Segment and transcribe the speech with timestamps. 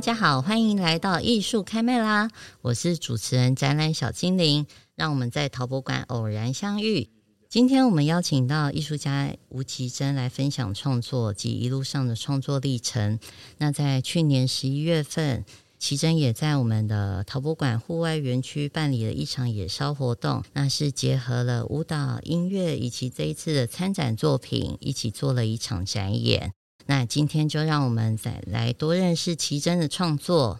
[0.00, 2.30] 大家好，欢迎来到艺术开麦啦！
[2.62, 7.10] 我是主持人展览小精灵，让我们在陶博馆偶然相遇。
[7.50, 13.18] 今天我们邀请到艺术家吴奇珍来分享创作及一路上的创作历程。
[13.58, 15.44] 那在去年十一月份，
[15.78, 26.54] 奇珍也在我们的陶博馆户外园区办理了一场野烧活动，那是结合了舞蹈、音乐以及这一次的参展作品，一起做了一场展演。
[26.90, 30.58] 那今天就让我们再来多认识奇珍的创作。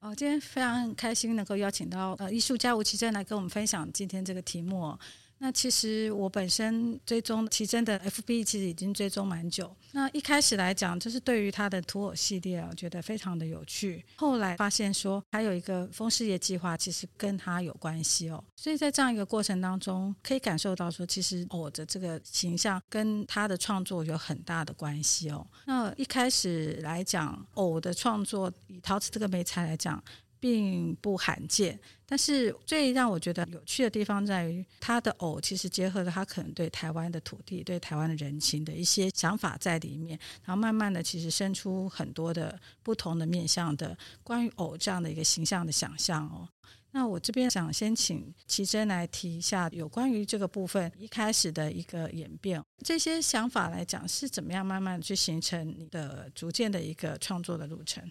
[0.00, 4.94] 哦，今天非常开心能够邀请到呃艺术家吴奇珍来跟我们分享今天这个题目。
[5.42, 9.74] 那其实我本身追踪奇珍的 FB，其实已经追踪蛮久。
[9.90, 14.04] 那一开始来讲，就是对于他的图偶系列，我觉得非常的有趣。
[14.14, 18.42] 后来发现说，还有一个风事业计划，其实跟他有关系哦。
[18.54, 25.44] 所以在这样一个过程当中，可以感受到说，其实偶的这个形象跟他的创作有很大的关系哦。
[25.66, 30.00] 那一开始来讲，偶的创作以陶瓷这个媒材来讲。
[30.42, 46.48] 并不罕见，但是最让我觉得有趣的地方在于，他的偶其实结合了他可能对台湾的土地、对台湾的人情的一些想法在里面，然后慢慢的其实生出很多的不同的面向的关于偶这样的一个形象的想象哦。
[46.90, 58.02] 那我这边想先请奇珍来提一下有关于这个部分一开始的一个演变，这些想法来讲是怎么样慢慢去形成你的逐渐的一个创作的路程。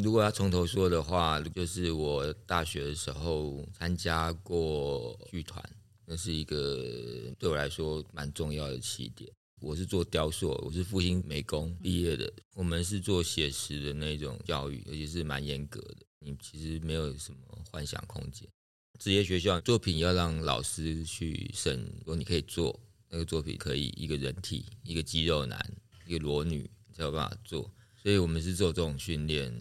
[0.00, 5.62] 如果要从头说的话，就是我大学的时候参加过剧团，
[6.06, 9.30] 那是一个对我来说蛮重要的起点。
[9.60, 15.98] 我是做雕塑，我是复兴美工毕业的，我们是做写实的那种教育，而且是蛮严格的。
[16.20, 17.38] 你其实没有什么
[17.70, 18.48] 幻想空间。
[18.98, 25.62] 职业学校作品要让老师去审，如果你可以做那个作品，可以一个人体，一个肌肉男，
[26.06, 27.70] 一个裸女才有办法做。
[28.02, 29.52] 所以我们是做这种训练。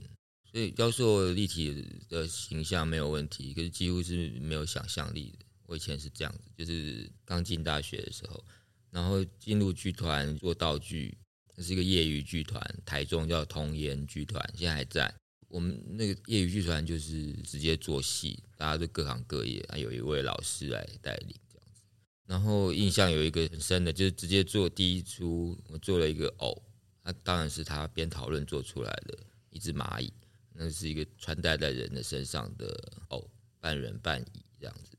[0.52, 5.46] 所以雕塑立体的形象没有问题，可是几乎是没有想象力的。
[5.66, 8.44] 我以前是这样子，就是刚进大学的时候，
[8.90, 11.18] 然后进入剧团做道具，
[11.56, 15.14] 这是一个业余剧团，台中叫童颜剧团，现在还在。
[15.48, 21.84] 我们那个业余剧团就是直接做戏，大家都各行各业，还有一位老师来带领这样子。
[22.26, 26.62] 然后印象有一个很深的，就是直接做第一出，我做了一个偶，
[27.04, 29.18] 那当然是他边讨论做出来的
[29.50, 30.12] 一只蚂蚁。
[30.54, 32.76] 那是一个穿戴在人的身上的
[33.10, 33.30] 偶，
[33.60, 34.98] 半人半蚁这样子。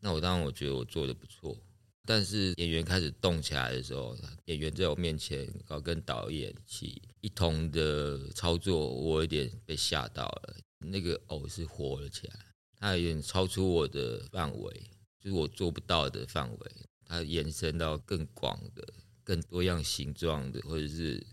[0.00, 1.56] 那我当然我觉得我做的不错，
[2.04, 4.16] 但是演员开始动起来的时候，
[4.46, 10.56] 演员在我面前，搞跟导演一起一同的操作，我有点被吓到了。
[10.84, 12.34] 那个偶是活了起来，
[12.76, 14.90] 它有点超出我的范围，
[15.20, 16.72] 就是我做不到的范围。
[17.04, 18.84] 它延伸到更广的、
[19.22, 21.24] 更多样形状的，或者是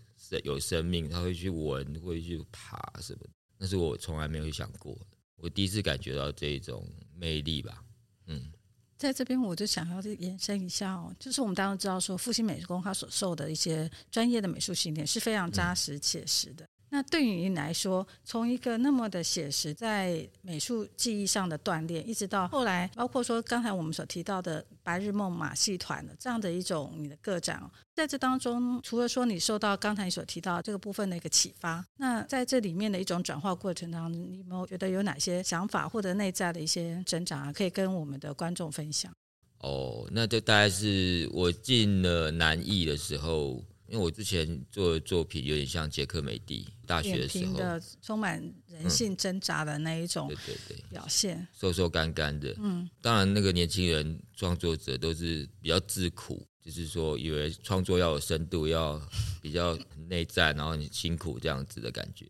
[0.44, 3.30] 有生命，它会去闻，会去爬什么的。
[3.62, 7.84] 那是我从来没有去想过的，我第一次感觉到这种魅力吧。
[8.25, 8.50] 嗯，
[8.97, 16.66] 在这边我就想要延伸一下哦，就是我们当然知道说复兴美工他所受的一些专业的美术训练是非常扎实切实的。
[16.92, 27.62] 那对于你来说，从一个那么的写实，在美术技艺上的锻炼，一直到后来，包括说刚才我们所提到的白日梦马戏团的这样的一种你的个展，
[27.94, 39.14] 在这当中，除了说你受到刚才所提到这个部分的一个启发，那在这里面的一种转化过程当中，你有没有觉得有哪些想法或者内在的一些成长啊，可以跟我们的观众分享？
[39.60, 43.64] 哦，那就大概是我进了南艺的时候。
[43.90, 59.02] 因为我之前做的作品有点像杰克美蒂大学的时候的充满人性挣扎的那一种，对对对，表现瘦瘦干干的，嗯，当然那个年轻人创作者都是比较自苦，就是说以为创作要有深度，要
[59.42, 59.78] 比较
[60.08, 62.28] 内在，然后你辛苦这样子的感觉。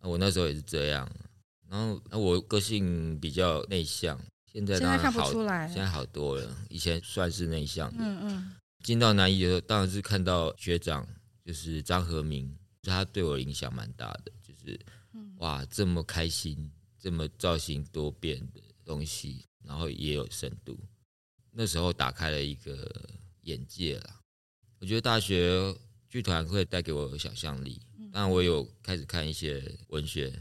[0.00, 1.06] 我那时候也是这样，
[1.68, 4.18] 然后那我个性比较内向，
[4.50, 8.52] 现在当然好，现在看不出来，现在好多了，以前算是内向的，嗯嗯。
[8.82, 11.06] 进到南艺的时候，当然是看到学长，
[11.44, 14.32] 就是张和明，他对我影响蛮大的。
[14.42, 14.78] 就是，
[15.36, 20.78] 哇，这么开心，这么造型多变的东西，然后也有深度。
[21.50, 22.90] 那时候打开了一个
[23.42, 24.20] 眼界啦。
[24.78, 25.74] 我觉得大学
[26.08, 27.80] 剧团会带给我想象力，
[28.12, 30.32] 当然我有开始看一些文学，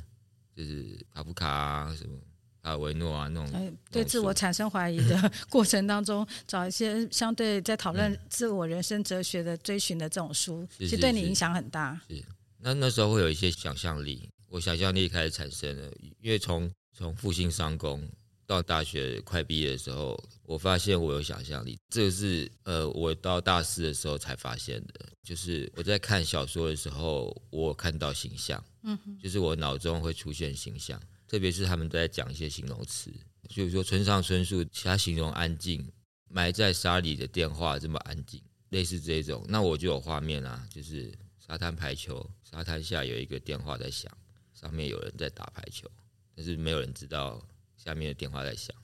[0.56, 2.18] 就是卡夫卡啊什么。
[2.62, 12.00] 啊，维诺啊，那种对自我产生怀疑的 过程当中，找一些相对在讨论自我人生哲学的追寻的这种书，其实对你影响很大。
[12.08, 12.24] 是，
[12.60, 18.08] 那那时候会有一些想象力，我想象力开始产生了，因为从从复兴商工
[18.46, 25.06] 到大学快毕业的时候，我发现我有想象力，这个是呃，我到大四的时候才发现的。
[25.24, 31.00] 就是我在看小说的时候，我看到形象，嗯，就是我脑中会出现形象，
[31.32, 33.10] 特别是他们在讲一些形容词，
[33.48, 35.90] 就是说村上春树，其他形容安静，
[36.28, 44.12] 埋在沙里的电话这么安静，类似这种，那我就有画面啊，就是沙滩排球，沙滩下有一个电话在响，
[44.54, 45.90] 上面有人在打排球，
[46.36, 47.42] 但是没有人知道。
[47.78, 48.76] 下面的电话在响，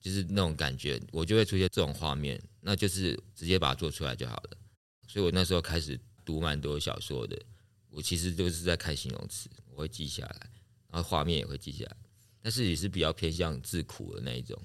[0.00, 4.56] 就是那种感觉，我就会出现这种画面，那就是直接把它做出来就好了。
[5.06, 7.38] 所以我那时候开始读蛮多小说的，
[7.90, 10.50] 我其实就是在看形容词，我会记下来，
[10.90, 11.96] 然后画面也会记下来，
[12.42, 14.60] 但是也是比较偏向自苦的那一种。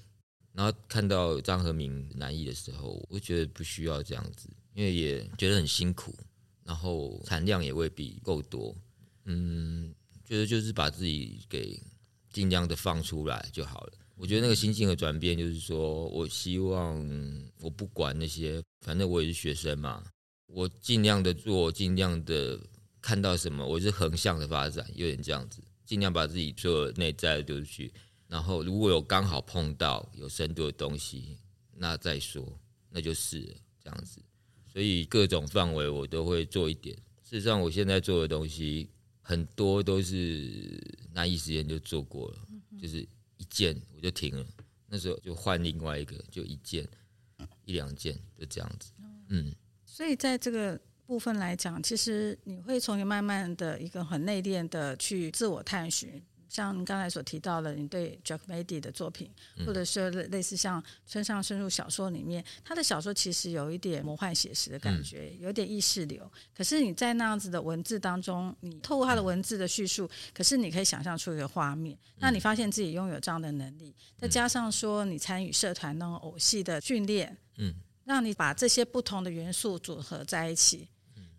[0.52, 6.14] 然后看到张和明难易的时候，我觉得不需要这样子，因为也觉得很辛苦，
[6.64, 8.76] 然后产量也未必够多，
[9.24, 9.94] 嗯，
[10.24, 11.80] 觉得就是把自己给。
[12.34, 13.92] 尽量的放出来就好了。
[14.16, 17.00] 我觉得那个心境的转变，就是说我希望
[17.60, 20.02] 我不管那些，反正我也是学生嘛，
[20.46, 22.58] 我尽量的做，尽量的
[23.00, 27.92] 看到什么，我是横向的发展，有点这样子，尽量把自己做内在丢出去。
[28.26, 31.38] 然后如果有刚好碰到有深度的东西，
[31.72, 32.46] 那再说，
[32.90, 33.40] 那就是
[33.82, 34.20] 这样子。
[34.72, 36.96] 所以各种范围我都会做一点。
[37.22, 38.88] 事实上，我现在做的东西。
[39.26, 40.78] 很多都是
[41.10, 42.46] 那一时间就做过了，
[42.78, 43.00] 就是
[43.38, 44.46] 一件我就停了，
[44.86, 46.86] 那时候就换另外一个，就一件
[47.64, 48.92] 一两件就这样子，
[49.30, 49.50] 嗯。
[49.86, 56.22] 所以在这个部分来讲，其实你会从一慢慢的一个很内敛的去自我探寻。
[56.46, 59.28] 像你刚才所提到的，你对 Giacometti 的作品，
[59.66, 66.30] 或者是类似像村上春树小说里面，他的小说其实有一点魔幻写实的感觉，有点意识流。
[66.56, 71.98] 可是你在那样子的文字当中，你透过他的文字的叙述，可是你可以想象出一个画面。
[72.18, 77.74] 那你发现自己拥有这样的能力，再加上说你参与社团那种偶戏的训练，嗯，
[78.04, 80.88] 让你把这些不同的元素组合在一起。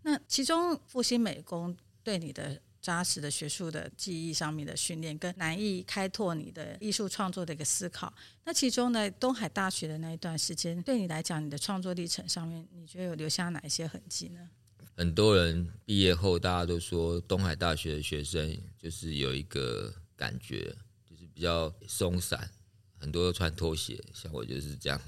[0.06, 2.62] 那其中复兴美工对你的。
[2.86, 8.14] 扎实的学术的记忆上面的训练，跟南艺开拓你的艺术创作的一个思考。
[8.44, 14.50] 那其中呢，东海大学的那一段时间，对你来讲，你的创作历程上面，你觉得有留下哪一些痕迹呢？
[14.96, 20.66] 很多人毕业后，大家都说东海大学的学生就是有一个感觉，
[21.10, 22.48] 就是比较松散，
[23.00, 25.02] 很多都穿拖鞋，像我就是这样，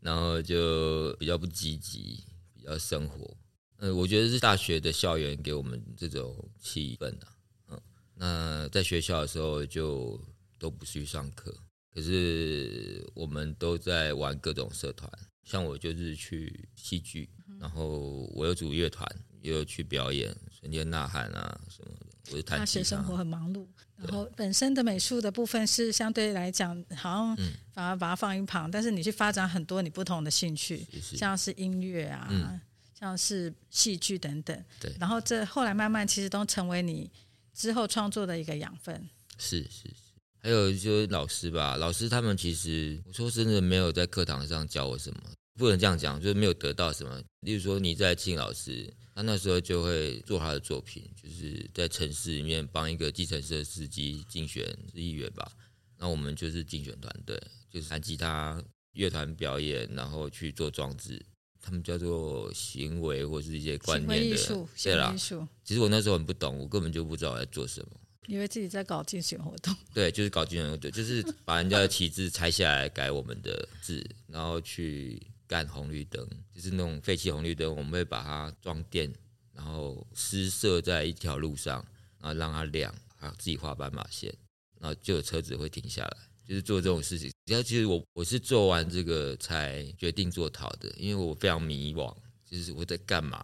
[0.00, 2.22] 然后就比较不积极，
[2.52, 3.34] 比较生活。
[3.80, 7.26] 呃，我觉得是大学的校园给我们这种气氛的，
[7.68, 7.80] 嗯，
[8.14, 10.20] 那在学校的时候就
[10.58, 11.50] 都不去上课，
[11.90, 15.10] 可是我们都在玩各种社团，
[15.44, 19.08] 像我就是去戏剧，然后我又组乐团，
[19.40, 22.06] 也有去表演，瞬间呐喊啊什么的。
[22.32, 23.66] 我是大学生活很忙碌，
[23.96, 27.36] 然后本身的美术的部分是相对来讲，好像
[27.72, 32.28] 反而把它放一旁，但是你去发展很多你不同的兴趣，像是音乐啊。
[32.30, 32.60] 嗯
[33.00, 37.10] 像是戏剧等等，对，然后这后来慢慢其实都成为你
[37.54, 39.08] 之后创作的一个养分。
[39.38, 40.12] 是是是，
[40.42, 45.20] 还有就是老师吧，老师他们其实我说真的没有在课堂上教我什么，
[45.54, 47.22] 不能这样讲，就是没有得到什么。
[47.40, 55.50] 例如说你在庆老师，他那时候就会做他的作品，就是在城市里面帮一个计程车司机竞选议员吧。
[55.96, 58.62] 那我们就是竞选团队，就是弹吉他、
[58.92, 61.24] 乐团表演，然后去做装置。
[61.62, 65.14] 他们叫做行为或是一些观念的，对啦。
[65.62, 67.88] 其实我那时候很不懂，我根本就不知道我在做什么，
[68.26, 69.74] 以为自己在搞竞选活动。
[69.92, 79.12] 对，就是搞竞选活动，就是把人家的旗帜拆下来改我们的字，然后去干红绿灯，就是那种废弃红绿灯，我们会把它装电，
[79.52, 81.84] 然后施设在一条路上，
[82.20, 84.34] 然后让它亮，还有自己画斑马线，
[84.78, 86.16] 然后就有车子会停下来。
[86.50, 92.12] 就是做这种事情，然后其实我我是做完这个才决定做陶的，因为我非常迷惘，
[92.44, 93.40] 就是我在干嘛？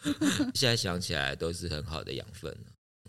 [0.54, 2.56] 现在想起来都是很好的养分。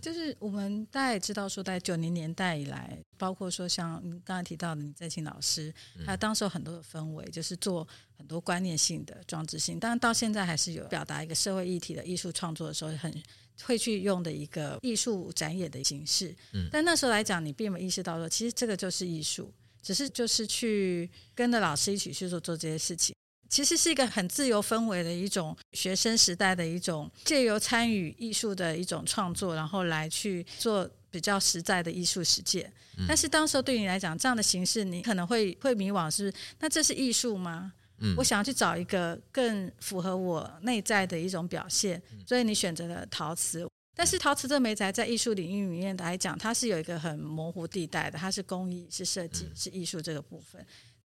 [0.02, 5.74] 就是我们大家也知道，说在九零年代以来，包括说像你刚才提到的李在清老师，
[6.06, 7.88] 他当时有很多的氛围，就是做
[8.18, 13.24] 很多观念性的装置性，当然到现在还是有表达一个社会议题的艺术创作的时候，很
[13.64, 16.36] 会去用的一个艺术展演的形式。
[16.72, 23.16] 但那时候来讲，你并没有意识到说，其实这个就是艺术，只是就是去跟着老师一起去做做这些事情。
[23.50, 32.70] 其实是一个很自由氛围的一种学生时代的一种借由参与艺术的一种创作，然后来去做比较实在的艺术实践。
[33.08, 37.72] 但是当时候对你来讲，这样的形式你可能会会迷惘，是那这是艺术吗？
[38.00, 43.68] 嗯，我想要去找一个更符合我内在的一种表现，所以你选择了陶瓷。
[43.96, 50.64] 但是陶瓷这媒材在艺术领域里面来讲，它是有一个很模糊地带的，它是工艺、是设计、是艺术这个部分。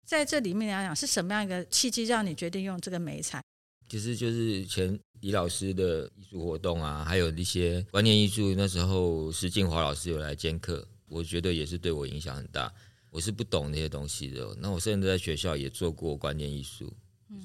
[0.06, 3.42] 在这里面来讲，是什么样一个契机让你决定用这个媒材？
[3.88, 8.54] 其实就是前李老师的艺术活动啊，还有一些观念艺术。
[8.56, 12.72] 那时候施静华老师有来兼课，我觉得也是对我影响很大。
[13.10, 16.92] 我是不懂那些东西的，那我甚至在学校也做过观念艺术，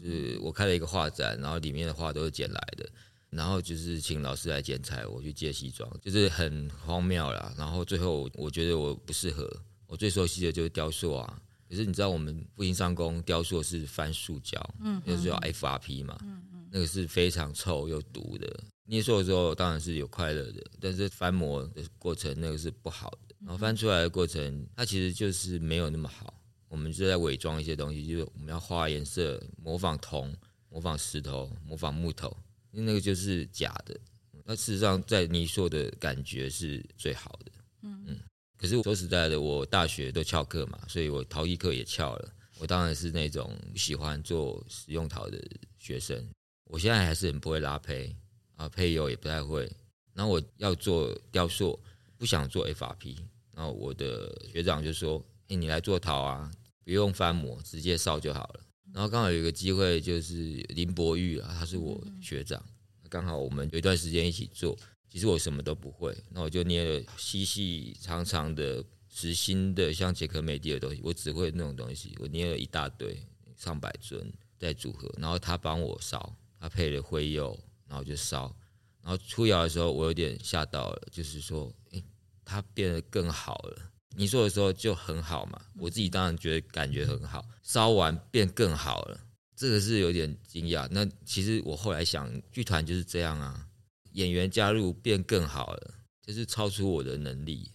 [0.01, 2.88] 就是我开了一个画展，然后里面的画都是捡来的。
[3.31, 7.53] 然后就是请老师来剪裁，我去借西装，就是很荒谬啦。
[7.57, 9.51] 然后最后我觉得我不适合，
[9.88, 11.41] 我最熟悉的就是雕塑啊。
[11.67, 18.63] 可是你知道我们复兴商工雕塑是翻塑胶，嗯，就是叫 FRP 嘛，嗯嗯，那个是非常臭又毒的。
[18.86, 23.25] 捏塑的时候当然是有快乐的，但是翻模的过程那个是不好的。
[23.45, 26.33] 然后翻出来的过程，它其实就是没有那么好。
[26.67, 30.35] 我们就在伪装一些东西，就是我们要画颜色，模仿铜，
[30.67, 32.35] 模仿石头，模仿木头。
[32.71, 33.95] 因为那个就是假的，
[34.43, 37.51] 那事实上在泥塑的感觉是最好的。
[37.83, 38.19] 嗯嗯。
[38.57, 42.33] 可是说实在的，我大学都翘课嘛，所以我陶艺课也翘了。
[42.57, 45.39] 我当然是那种喜欢做实用陶的
[45.77, 46.27] 学生。
[46.65, 48.13] 我现在还是很不会拉胚
[48.55, 49.71] 啊，配釉也不太会。
[50.13, 51.79] 然后我要做雕塑，
[52.17, 53.17] 不想做 FRP。
[53.55, 56.51] 然后我的学长就说：“哎，你来做陶啊，
[56.83, 58.59] 不用翻模，直接烧就好了。”
[58.93, 60.35] 然后刚好有一个机会，就是
[60.69, 62.63] 林伯玉啊，他是我学长，
[63.09, 64.77] 刚好我们有一段时间一起做。
[65.09, 72.13] 其实我什么都不会，那我就捏了细细长长的实心的，像杰克美地的东西，我只会那种东西。
[72.19, 73.17] 我捏了一大堆，
[73.55, 77.57] 上百尊在组合，然后他帮我烧，他配了灰釉，
[77.88, 78.53] 然后就烧。
[79.01, 82.03] 然后出窑的时候，我有点吓到了，就是说，诶，
[82.45, 83.91] 它变得更好了。
[84.17, 89.19] 你说的时候就很好嘛，我自己当然觉得感觉很好，烧完变更好了，
[89.57, 90.87] 这个是有点惊讶。
[90.89, 93.67] 那其实我后来想，剧团就是这样啊，
[94.13, 95.93] 演员加入变更好了，
[96.25, 97.69] 就是超出我的能力，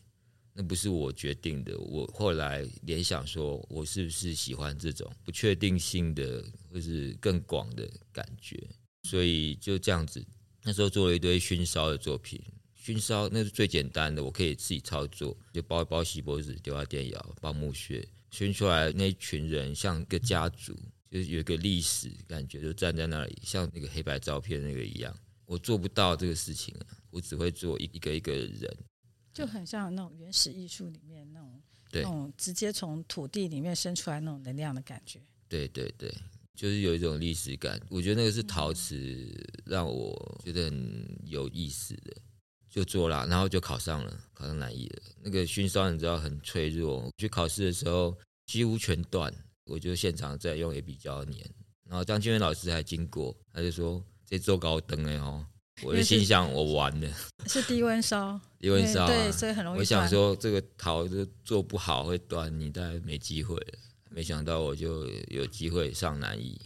[0.54, 1.78] 那不是我决定的。
[1.78, 8.66] 我后来联想说，我是不是喜欢这种不确定性的或是更广的感觉？
[9.02, 10.24] 所以就这样子，
[10.62, 12.42] 那时候做了一堆熏烧的作品。
[12.90, 20.76] 熏烧那是最简单的，我可以自己操作，就包一包锡箔纸，丢到电窑，包木屑，熏出来那一群人像一个家族，
[21.08, 25.16] 就是有一个历史感觉，就站在那里，像那个黑白照片那个一样。
[25.46, 28.76] 我做不到这个事情啊，我只会做一个一个人，
[29.32, 35.20] 就很像那种原始艺术里面那种，对，那种直接从土地里面生出来那种能量的感觉。
[35.48, 36.12] 对对对，
[36.56, 37.80] 就是有一种历史感。
[37.88, 39.32] 我觉得那个是陶瓷
[39.64, 42.16] 让我觉得很有意思的。
[42.70, 45.02] 就做了，然后就考上了，考上南艺了。
[45.20, 49.34] 那个熏烧你知道很脆弱，去考试的时候几乎全断，
[49.64, 51.44] 我就现场在用也比较黏。
[51.88, 55.44] 然后张金元老师还经过，他就说：“这做高灯哎哦。”
[55.82, 57.10] 我就心想：“我完了。
[57.48, 59.78] ”是低温烧，低温烧、啊，对，所以很容易。
[59.78, 63.78] 我想说这个陶就做不好会断，你大概没机会了。
[64.10, 66.60] 没想到我就有机会上南艺。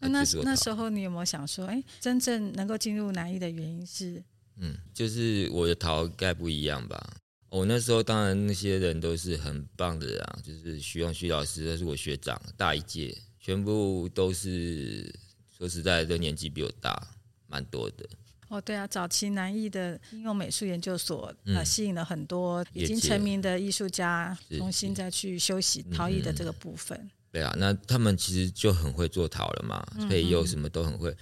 [0.00, 4.22] 那那那时候你有没有想说，哎，真正能够进入南艺的原因是？
[4.60, 7.16] 嗯，就是我的桃概不一样吧。
[7.50, 15.10] 我那时候当然那些人都是很棒的啊，就是徐永旭老师，他是我学长，大一届，全部都是
[15.56, 17.08] 说实在的，都年纪比我大
[17.46, 18.06] 蛮多的。
[18.48, 26.98] 哦，对啊，早期南艺的应用美术研究所，呃，吸引了很多已经成名的艺术家，重新再去休息陶艺的这个部分。
[26.98, 27.10] 嗯。
[27.30, 31.14] 对啊，那他们其实就很会做陶了嘛，配釉什么都很会。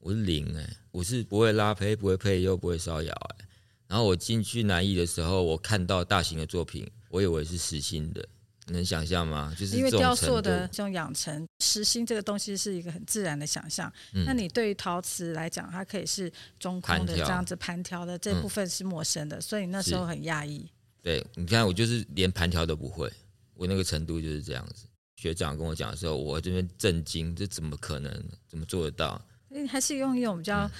[0.00, 3.46] 我是零哎、欸，我是不会拉胚，不会配又，不会烧窑哎。
[3.86, 8.26] 然后我进去南艺的时候，我看到大型的作品，我以为是实心的，
[8.66, 9.54] 能想象吗？
[9.58, 13.90] 就是因为雕塑的这种养成，实心这个东西是一个很自然的想象。
[14.12, 20.66] 嗯、那你对于陶瓷来讲，它可以是中空的这样子盘条的这部分是陌生的，嗯、所以那时候很讶异。
[21.02, 23.10] 对，你看我就是连盘条都不会，
[23.54, 24.84] 我那个程度就是这样子。
[25.16, 28.24] 学长跟我讲的时候，我这边震惊，这怎么可能？
[28.46, 29.20] 怎么做得到？
[29.68, 30.70] 还是用一种比较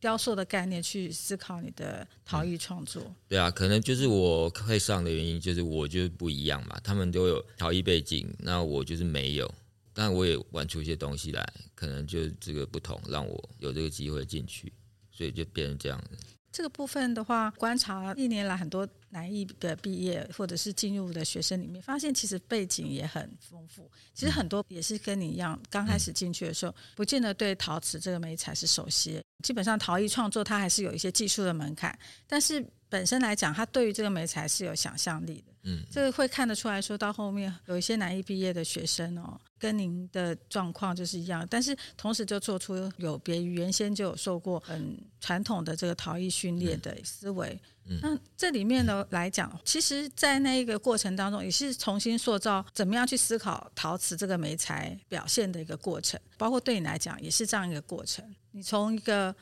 [0.00, 3.02] 雕塑的概念去思考你的陶艺创作。
[3.02, 3.14] 嗯。
[3.28, 6.78] 对啊，可能就是我会上的原因，就是我就是不一样嘛。
[6.84, 9.52] 他们都有陶艺背景，那我就是没有。
[9.96, 14.72] 但我也玩出一些东西来，可能就这个不同，让我有这个机会进去，
[15.12, 16.33] 所以就变成这样子。
[16.54, 23.90] 这个部分的话，观察一年来很多南艺的毕业或者是进入的学生里面，发现其实背景也很丰富。
[24.14, 29.20] 其实很多也是跟你一样，刚开始进去的时候，不见得对陶瓷这个美材是熟悉。
[29.42, 35.52] 基本上陶艺创作它还是有一些技术的门槛，但是本身来讲，他对于这个美材是有想象力的。
[35.64, 47.60] 嗯，这个会看得出来说到后面有一些南艺毕业的学生哦，跟您的状况就是一样，但是同时就做出有别于原先就有受过很传统的这个陶艺训练的思维。
[47.86, 58.24] 嗯，那这里面呢来讲，其实，在那一个过程当中，也是重新塑造怎么样去思考陶瓷这个媒材表现的一个过程，包括对你来讲也是这样一个过程。
[58.52, 59.34] 你从一个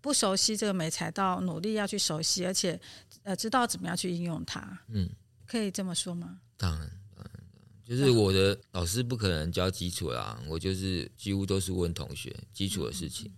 [0.00, 2.80] 不熟悉这个美材到努力要去熟悉，而且
[3.22, 4.78] 呃知道怎么样去应用它。
[4.88, 5.08] 嗯。
[5.46, 6.38] 可以这么说吗？
[6.58, 6.80] 当然，
[7.16, 7.42] 当然，
[7.82, 13.32] 就是我的老师不可能教基础啦，我就是几乎都是问同学基础的事情，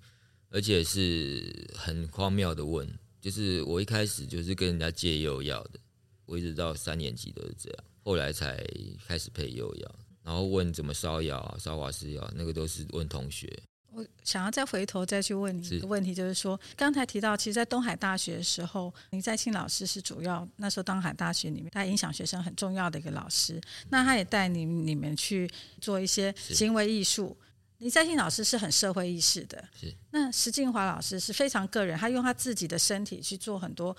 [0.49, 2.93] 而且是很荒谬的问。
[3.21, 5.79] 就是我一开始就是跟人家借釉药的，
[6.27, 8.61] 我一直到三年级都是这样，后来才
[9.07, 13.47] 开始配釉药，然后问怎么烧窑、烧瓦斯窑，那个都是问同学。
[13.93, 23.61] 我想要再回头再去问你一个问题，就是说，刚才提到，其实，在东海大学的时候，林在庆老师是主要那时候东海大学里面他影响学生很重要的一个老师。
[23.89, 27.37] 那他也带你你们去做一些行为艺术。
[27.79, 29.91] 林在庆老师是很社会意识的，是。
[30.11, 33.97] 那石静华老师是非常个人，他用他自己的身体去做很多，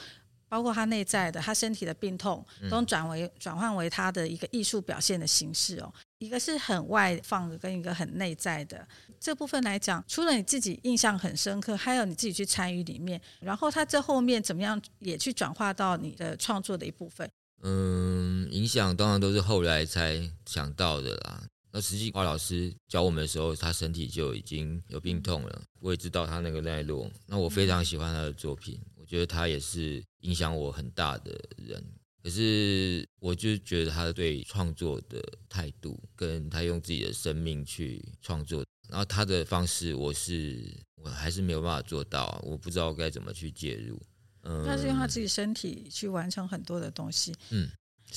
[0.52, 5.92] 包括他内在的他身体的病痛，都转为转换为他的一个艺术表现的形式哦。
[6.18, 8.86] 一个是很外放的，跟一个很内在的
[9.18, 17.32] 这部分来讲，除了你自己印象很深刻，还有你自己去参与里面，然后他这后面怎么样也去转化到你的创作的一部分。
[17.64, 21.42] 嗯，影响当然都是后来才想到的啦。
[21.74, 27.10] 那实际华老师教我们的时候，他身体就已经有病痛了，我也知道他那个脉络。
[27.28, 31.84] 那我非常喜欢他的作品，我觉得他也是影响我很大的人。
[32.24, 40.64] 可是，我就觉得他对创作的态度，跟他用自己的生命去创作，然后他的方式，我是
[40.96, 44.02] 我还是没有办法做到，我不知道该怎么去介入。
[44.44, 47.68] 嗯，他是用他自己身体去完成很多的东西，嗯，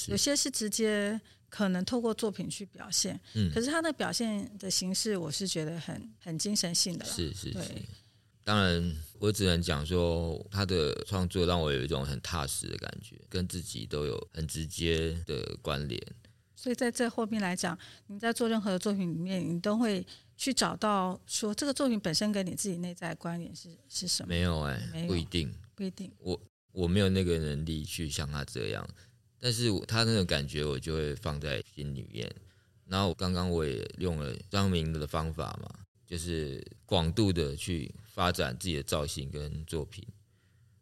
[0.07, 7.75] 有些是直接可能透过作品去表现，嗯，可是他的表现的形式，我是觉得很很精神性的，是是是。
[8.45, 16.01] 对当然，我只能讲说，他的创作让我有一种很踏实的感觉，跟自己都有很直接的关联。
[16.55, 24.29] 所以在这后面来讲，你在做任何的作品里面，你都会去找到说这个作品本身跟你自己内在关联是是什么？
[24.29, 26.11] 没有哎、欸，不一定，不一定。
[26.19, 26.41] 我
[26.73, 28.89] 我没有那个能力去像他这样，
[29.41, 32.31] 但是他那种感觉我就会放在心里面。
[32.87, 37.95] 然后刚刚我也用了张明的方法嘛，就是广度的去。
[38.15, 40.07] 发展自己的造型跟作品，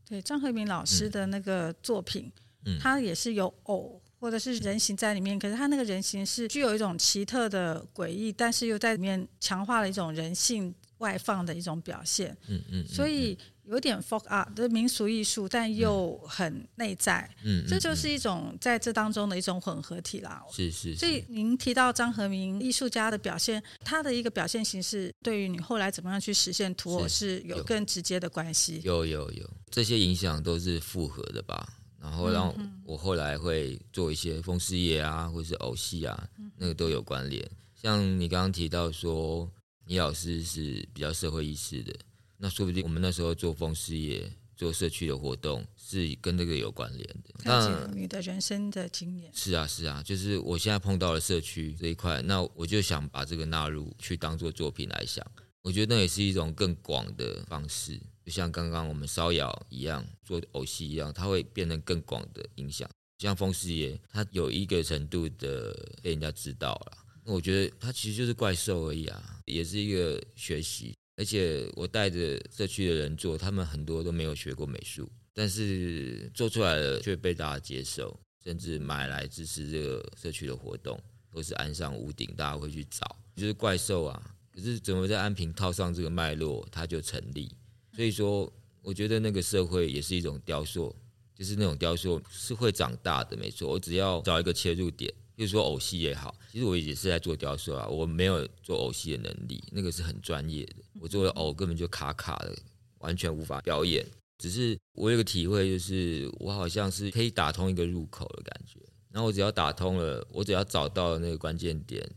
[0.06, 2.30] 对张惠明老师的那个作品，
[2.66, 13.38] 嗯，他也是有偶或者是人形在里面，可是他那个人形是具有一种奇特的诡异，但是又在里面强化了一种人性外放的一种表现，嗯嗯，所以。
[13.64, 20.42] 有点 folk art 的民俗艺术，但又很内在，嗯，这就是一种在这当中的一种混合体啦。
[20.50, 20.94] 是是。
[20.96, 28.80] 所以您提到张和明艺术家的表现，他的一个表现形式，对于你后来怎么样去实现图偶是有更直接的关系。
[28.84, 31.74] 有有有，这些影响都是复合的吧？
[32.00, 32.52] 然后让
[32.84, 37.48] 我后来会做一些风师爷啊，或是偶戏啊，那个都有关联。
[37.80, 39.48] 像你刚刚提到说，
[39.86, 41.94] 倪老师是比较社会意识的。
[42.42, 47.30] 那说不定我们那时候做风狮爷、做社区的活动，是跟这个有关联的。
[47.44, 55.24] 那你的人生的经验是啊是啊，就是我现在碰到了社区这一块，那我就想把这个纳入去当做作品来想。
[55.62, 62.90] 我觉得那也是一种更广的方式，就像刚刚我们烧窑一样，做偶戏一样，它会变成更广的影响。
[63.18, 66.98] 像风师爷，它有一个程度的被人家知道了。
[67.24, 70.92] 那我觉得它其实就是怪兽而已啊，也是一个学习。
[71.22, 84.34] 而且我带着社区的人做，他们很多都没有学过美术，但是做出来了却被大家接受，甚至买来支持这个社区的活动，或是安上屋顶，大家会去找，就是怪兽啊。
[84.52, 87.48] 可是怎么在安平套上这个脉络，它就成立。
[87.94, 90.92] 所以说，我觉得那个社会也是一种雕塑，
[91.36, 93.70] 就是那种雕塑是会长大的，没错。
[93.70, 95.14] 我只要找一个切入点。
[95.36, 100.76] 就是说偶戏也好，其实我也是在做雕塑啊，我没有做偶戏的能力，那个是很专业的。
[101.00, 102.56] 我做的偶根本就卡卡的，
[102.98, 104.06] 完全无法表演。
[104.38, 108.78] 只是我有个体会，就是我好像是可以打通一个入口的感觉。
[109.10, 112.08] 然后我只要打通了，我只要找到那个关键点，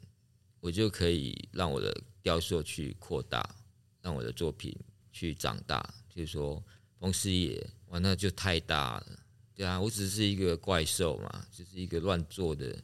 [0.60, 3.47] 我就可以让我的雕塑去扩大，
[4.01, 4.75] 让我的作品
[5.12, 5.93] 去长大。
[6.10, 6.63] 就是说，
[6.99, 9.19] 风狮爷，哇，那就太大了。
[9.54, 12.75] 对啊，我只是一个怪兽嘛，就是一个乱做的。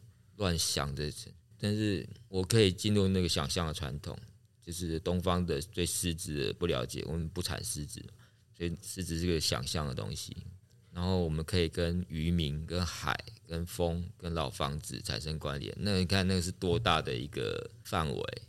[0.41, 1.13] 乱想的，
[1.59, 4.17] 但是我可以进入那个想象的传统，
[4.59, 8.03] 就是东方的对狮子的不了解，我们不产狮子，
[8.57, 10.35] 所以狮子是个想象的东西。
[10.91, 13.15] 然后我们可以跟渔民、跟海、
[13.47, 15.71] 跟风、跟老房子产生关联。
[15.77, 18.41] 那你看，那个是多大的一个范围？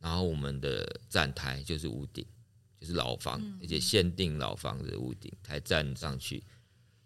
[0.00, 2.26] 然后我们的站台就是屋顶，
[2.80, 6.42] 就是老房，而且限定老房子屋顶才站上去。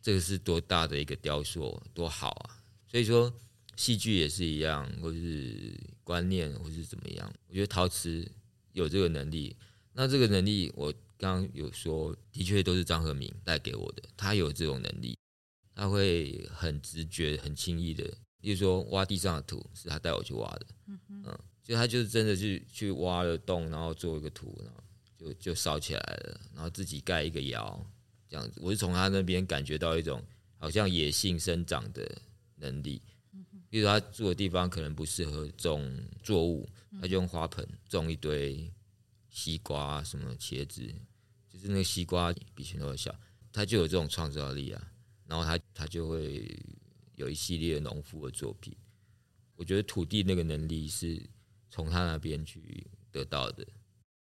[0.01, 2.57] 这个是多大的一个雕塑，多好啊！
[2.89, 3.31] 所以说，
[3.77, 7.33] 戏剧也是一样，或是观念，或是怎么样。
[7.49, 8.27] 我觉得陶瓷
[8.73, 9.55] 有这个能力。
[9.93, 14.03] 那这个能力，我刚刚有说，的确都是张和明带给我的。
[14.17, 15.17] 他有这种能力，
[15.75, 18.05] 他会很直觉、很轻易的，
[18.41, 20.67] 比如说挖地上的土，是他带我去挖的。
[20.87, 24.83] 嗯嗯，就他就是真的去去挖了洞，然后做一个土，然后
[25.17, 27.87] 就就烧起来了，然后自己盖一个窑，
[28.29, 28.61] 这样子。
[28.63, 30.23] 我是从他那边感觉到一种
[30.59, 32.07] 好像野性生长的
[32.57, 33.01] 能力。
[33.69, 36.69] 比如他住的地方可能不适合种作物，
[37.01, 38.73] 他就用花盆种一堆
[39.31, 40.83] 西瓜、什么茄子，
[41.49, 43.15] 就是那个西瓜比拳头小，
[43.53, 44.93] 他就有这种创造力啊。
[45.27, 46.57] 然后他他就会
[47.17, 48.77] 有一系列农夫的作品。
[49.57, 51.21] 我觉得土地那个能力是
[51.69, 53.67] 从他那边去得到的。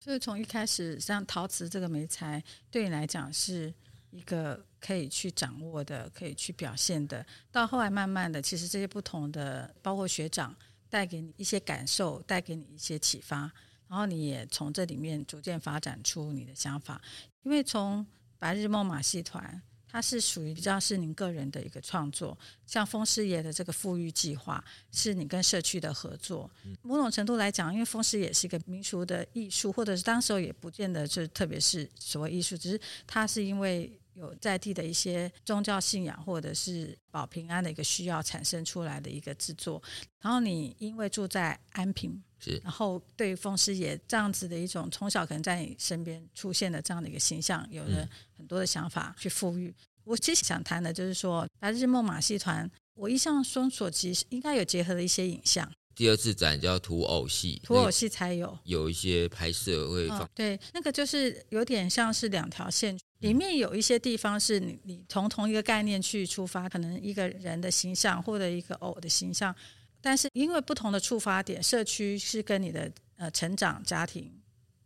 [0.00, 3.74] 所以从一开始，像陶瓷这个媒材，对你来讲是
[4.10, 7.24] 一个可以去掌握的，可以去表现的。
[7.50, 10.54] 到后来，慢慢的，其实这些不同的，包括学长
[10.88, 13.50] 带给你一些感受，带给你一些启发，
[13.88, 17.00] 然后你也从这里面逐渐发展出你的想法。
[17.42, 18.06] 因为从
[18.38, 19.62] 白日梦马戏团。
[19.88, 26.50] 它是属于比较是您个人的一个创作，像风师爷的这个富裕计划，是你跟社区的合作。
[26.82, 39.80] 某种程度来讲，因为风师爷是一个民俗的艺术，或者是当时候也不见得是特别是所谓艺术，只是它是因为有在地的一些宗教信仰或者是保平安的一个需要产生出来的一个制作。
[40.20, 42.22] 然后你因为住在安平。
[42.38, 49.74] 是，然后对于风师爷这样子的一种从小可能在你身边出现的这样的一个形象，有了很多的想法去复育。
[50.04, 55.66] 我其实想谈的就是说，白日梦马戏团，我印象中所及应该有结合了一些影像。
[55.96, 60.20] 第二次展叫土偶戏，土偶戏才有有一些拍摄会放。
[60.20, 69.56] 哦，对，那个就是有点像是两条线，里面有一些地方是你你从同一个概念去出发，可能一个人的形象或者一个偶的形象。
[70.02, 74.30] 但是因为不同的触发点，社区是跟你的呃成长家庭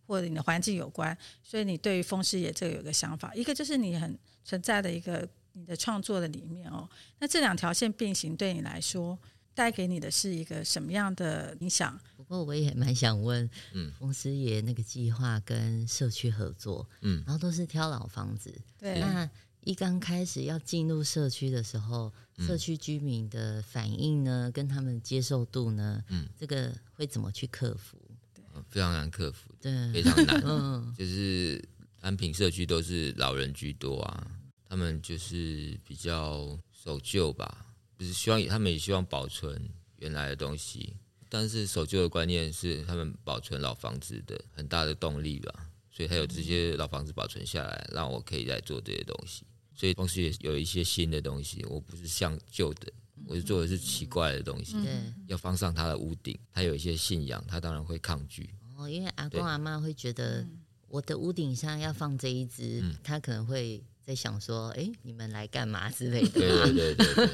[0.07, 3.35] 或者你的环境有关，所以你对于风师爷这个有个想法。
[3.35, 6.89] 一个就是你很存在的一个你的创作的里面哦。
[7.19, 9.19] 那这两条线并行，对你来说
[9.55, 11.99] 带给你的是一个什么样的影响？
[12.17, 19.29] 不过我也蛮想问，嗯，冯师爷那个计划跟社区合作，嗯，然后都是挑老房子，对，那。
[19.63, 27.99] 一刚开始要进入社区的时候，社区居民的反应呢，跟他们接受度呢，嗯，这个会怎么去克服？
[28.33, 30.41] 对，非常难克服，对，非常难。
[30.49, 31.63] 嗯，就是
[32.01, 34.27] 安平社区都是老人居多啊，
[34.67, 37.67] 他们就是比较守旧吧，
[38.01, 39.63] 就是希望他们也希望保存
[39.99, 40.97] 原来的东西，
[41.29, 49.45] 但是守旧的观念是他们保存老房子的很大的动力吧，所以才有这些老房子保存下来，让我可以来做这些东西。
[49.75, 51.63] 所以，同时也有一些新的东西。
[51.69, 52.91] 我不是像旧的，
[53.27, 54.73] 我是做的是奇怪的东西。
[54.83, 54.93] 对，
[55.27, 58.49] 要放上他的屋顶，他有一些信仰，他当然会抗拒。
[58.79, 60.47] 哦，因为阿公阿妈会觉得
[60.89, 67.29] 我的屋顶上要放这一只，他可能会在想说：“哎，你们来干嘛之类的。”对对对对对，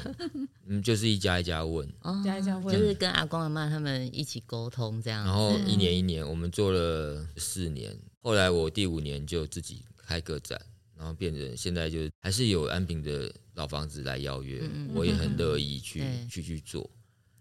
[0.67, 5.25] 嗯，就是一家一家问， 哦家一家问，就是跟阿公阿妈他们一起沟通这样。
[5.25, 10.61] 然后一年一年，我们做了四年，后来我第五年就自己开个展。
[10.95, 16.89] 然后变成现在就还是有安平的老房子来邀约，嗯、我也很乐意去、嗯、去去做。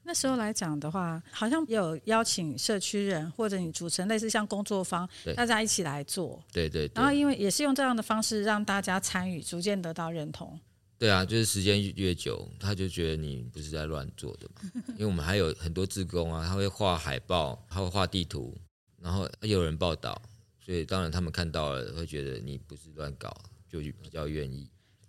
[0.07, 6.41] 那时候来讲的话，好像有邀请社区人或者你组成类似像工作坊，大家一起来做。
[6.53, 6.93] 对，对对。
[6.95, 10.59] 然后因为也是用这样的方式让大家参与，逐渐得到认同。
[10.97, 14.71] 对啊，就是时间越久，他就觉得你不是在乱做的嘛。
[14.91, 18.57] 因为我们还有很多志工啊，他会画海报，他会画地图，
[19.03, 20.23] 然后也有人报道。
[20.65, 23.37] 所以当然，他们看到了会觉得你不是乱搞，
[23.69, 24.69] 就比较愿意。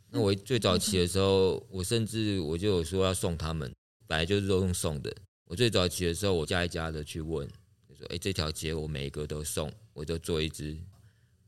[0.10, 3.72] 那我最早期的时候，我甚至我就有说要送他们，
[4.08, 5.14] 本来就是都用送的。
[5.46, 7.48] 我最早期的时候，我家一家的去问，
[7.88, 10.76] 就说：“哎，这条街我每一个都送，我就做一支，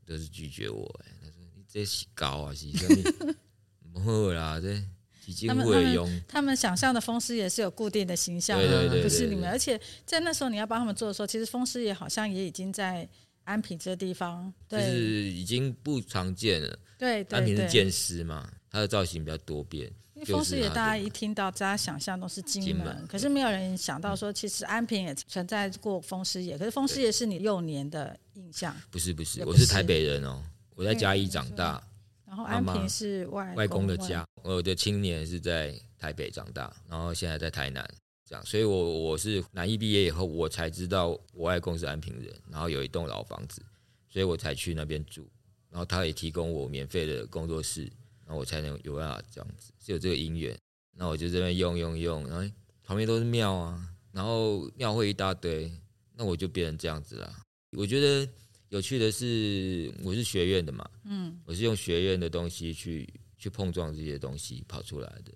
[0.06, 2.88] 都是拒绝我。”哎，他说：“你这是高啊，是什
[3.26, 3.34] 么？
[3.92, 4.80] 不会啦，这
[5.24, 9.48] 基金会用。”他们想象的风师也是有固定的形象，对对对，不是你们。
[9.50, 13.08] 而且在那时候你要帮他们做的时候，其实风师也好像也已经在。
[13.44, 16.78] 安平这个地方，对，就是已经不常见了。
[16.96, 19.90] 对，對，安平是剑师嘛，他的造型比较多变。
[20.20, 26.58] 因为风师爷大家一听到，大家想象都是金门，可是没有人想到说，其实安平也存在过风师爷。
[26.58, 28.76] 可是风师爷是你幼年的印象？
[28.90, 30.42] 不是不是，我是台北人哦，
[30.74, 31.82] 我在嘉义长大，
[32.26, 37.88] 然后安平是外公外公的家，我的青年是在台北长大，然后现在在台南，
[38.28, 43.62] 这样，所以我我是南艺毕业以后，我才知道我外公是安平人，然后有一栋老房子，
[44.10, 45.26] 所以我才去那边住，
[45.70, 47.90] 然后他也提供我免费的工作室，
[48.30, 50.56] 然后我才能有办法这样子，是有这个因缘，
[50.92, 52.48] 那我就这边用用用，然后
[52.84, 55.68] 旁边都是庙啊，然后庙会一大堆，
[56.14, 57.34] 那我就变成这样子了。
[57.76, 58.28] 我觉得
[58.68, 65.32] 有趣的是，我是学院的嘛，嗯，我是用学院的东西去去碰撞这些东西跑出来的，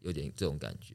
[0.00, 0.94] 有点这种感觉。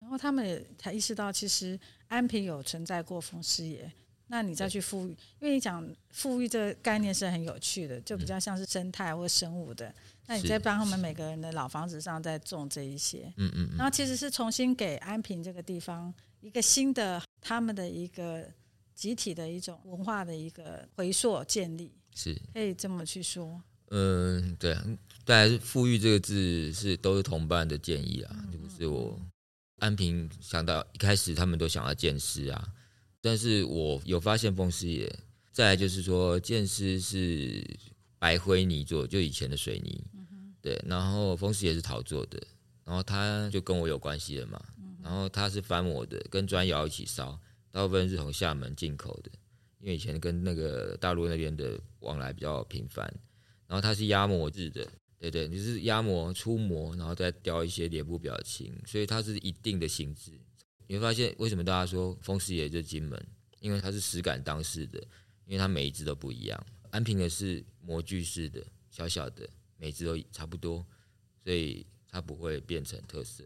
[0.00, 3.88] 然后他们也才意识到，其实安平有存在过风师爷。
[4.30, 9.94] 那你再去富裕，因为你讲富裕这个概念是很有趣的，就比较像是生态或生物的。
[10.28, 18.48] 那你在帮他们每个人的老房子上再种这一些，嗯嗯，然后其实是重新给安平这个地方一个新的他们的一个。
[18.98, 23.62] 集体的一种文化的一个回溯建立，是可以这么去说。
[23.92, 24.74] 嗯，对，
[25.24, 29.16] 大概是“复育”这个字是都是同伴的建议啊，嗯、就不是我。
[29.78, 32.68] 安平想到一开始他们都想要建师啊，
[33.20, 35.08] 但是我有发现风师爷。
[35.52, 37.64] 再来就是说，建师是
[38.18, 40.02] 白灰泥做，就以前的水泥，
[40.60, 40.82] 对。
[40.86, 42.40] 然后风师爷是陶做的，
[42.84, 44.62] 然后他就跟我有关系了嘛。
[45.02, 47.38] 然后他是翻模的，跟砖窑一起烧。
[47.70, 49.30] 大部分是从厦门进口的，
[49.78, 53.06] 因为以前跟那个大陆那边的往来比较频繁。
[53.66, 54.86] 然后它是压模制的，
[55.18, 60.32] 对对，就是压模出模，然后再雕一些脸部表情，所以它是一定的形制。
[60.86, 63.22] 你会发现为什么大家说风师爷就金门，
[63.60, 64.98] 因为它是实感当世的，
[65.44, 66.66] 因为它每一只都不一样。
[66.90, 69.46] 安平的是模具式的，小小的，
[69.78, 70.86] 每只都差不多，
[71.42, 73.42] 所以它不会变成特色。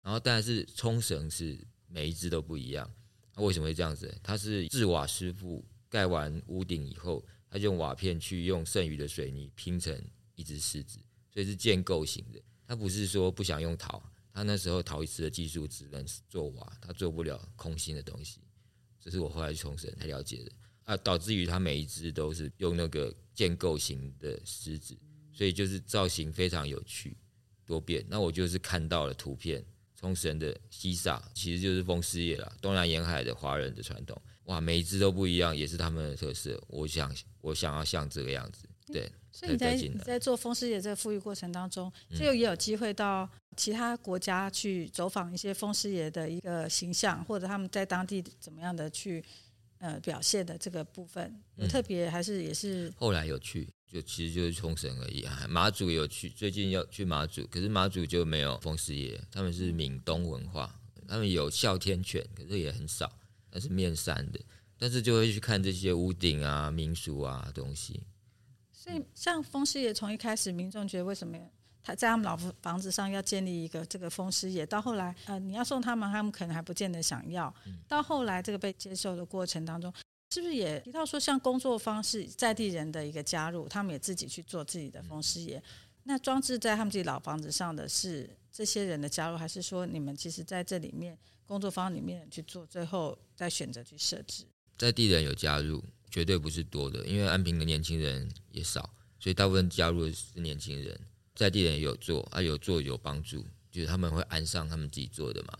[0.00, 2.90] 然后但是冲绳是每一只都不一样。
[3.36, 4.12] 为什么会这样子？
[4.22, 9.96] 它是制瓦师傅盖完屋顶以后，他用瓦片去用剩余的水泥拼成
[10.34, 10.98] 一只狮子，
[11.32, 12.40] 所以是建构型的。
[12.66, 18.40] 他不是说不想用陶，他那时候陶瓷的技术只能做瓦，他做不了空心的东西。
[19.00, 24.98] 这是我后来去冲绳才了解的啊，导致于他每一只都是用那个建构型的狮子，
[25.38, 27.16] 所以就是造型非常有趣
[27.64, 28.04] 多变。
[28.10, 29.64] 那我就是看到了图片。
[30.00, 36.56] 冲绳的西萨其实就是风师爷啦，东南沿海的华人的传统，哇，每一只都不一样，也是他们的特色。
[36.68, 39.10] 我想，我想要像这个样子，对。
[39.32, 49.24] 所以你在你在做风师爷这个富裕过程当中，就也有机会到其他国家去走访一些风师爷的一个形象，或者他们在当地怎么样的去
[49.78, 53.68] 呃表现的这个部分，有特别还是也是后来有去。
[53.90, 63.10] 就其实就是冲绳而已啊，马祖有去，最近要去马祖，可是马祖就没有风师爷，他们是闽东文化，他们有哮天犬，可是也很少，
[63.50, 64.38] 那是面山的，
[64.78, 68.02] 但是就会去看这些屋顶啊、民俗啊东西。
[68.70, 71.38] 所以像风师爷，从一开始民众觉得为什么
[71.82, 77.54] 他在他们老房子上要建立一个这个风师爷，到后来呃你要送他们，他们可能还不见得想要，
[77.88, 79.90] 到后来这个被接受的过程当中。
[80.30, 85.62] 是不是也提到说，像工作方式在地人的一个加入，他们也自己去做自己的风师爷？
[86.04, 94.44] 那装置在他们自己老房子上的是这些人的加入，还是说你们其实在这里面工作方里面去做，最后再选择去设置？
[94.76, 100.98] 在地人有加入，绝对不是多的，因为安平的年轻人也少，所以大部分加入的是年轻人。
[101.34, 105.58] 在地人也有做，啊，有做有帮助，就是他们会安上他们自己做的嘛。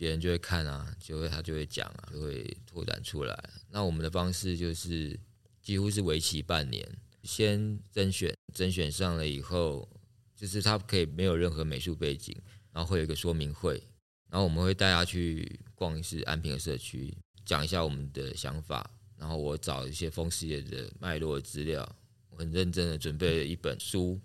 [0.00, 3.50] 别人就会看啊，就会他就会讲啊，就会拓展出来。
[3.68, 5.14] 那我们的方式就是
[5.60, 6.88] 几乎是为期半年，
[7.22, 9.86] 先甄选，甄选上了以后，
[10.34, 12.34] 就是他可以没有任何美术背景，
[12.72, 13.74] 然后会有一个说明会，
[14.30, 21.86] 然后我们会带他去逛一次安平的社区，讲一下我们的想法，然后我找一些风师爷的脉络的资料，
[22.30, 24.18] 很认真的准备了一本书，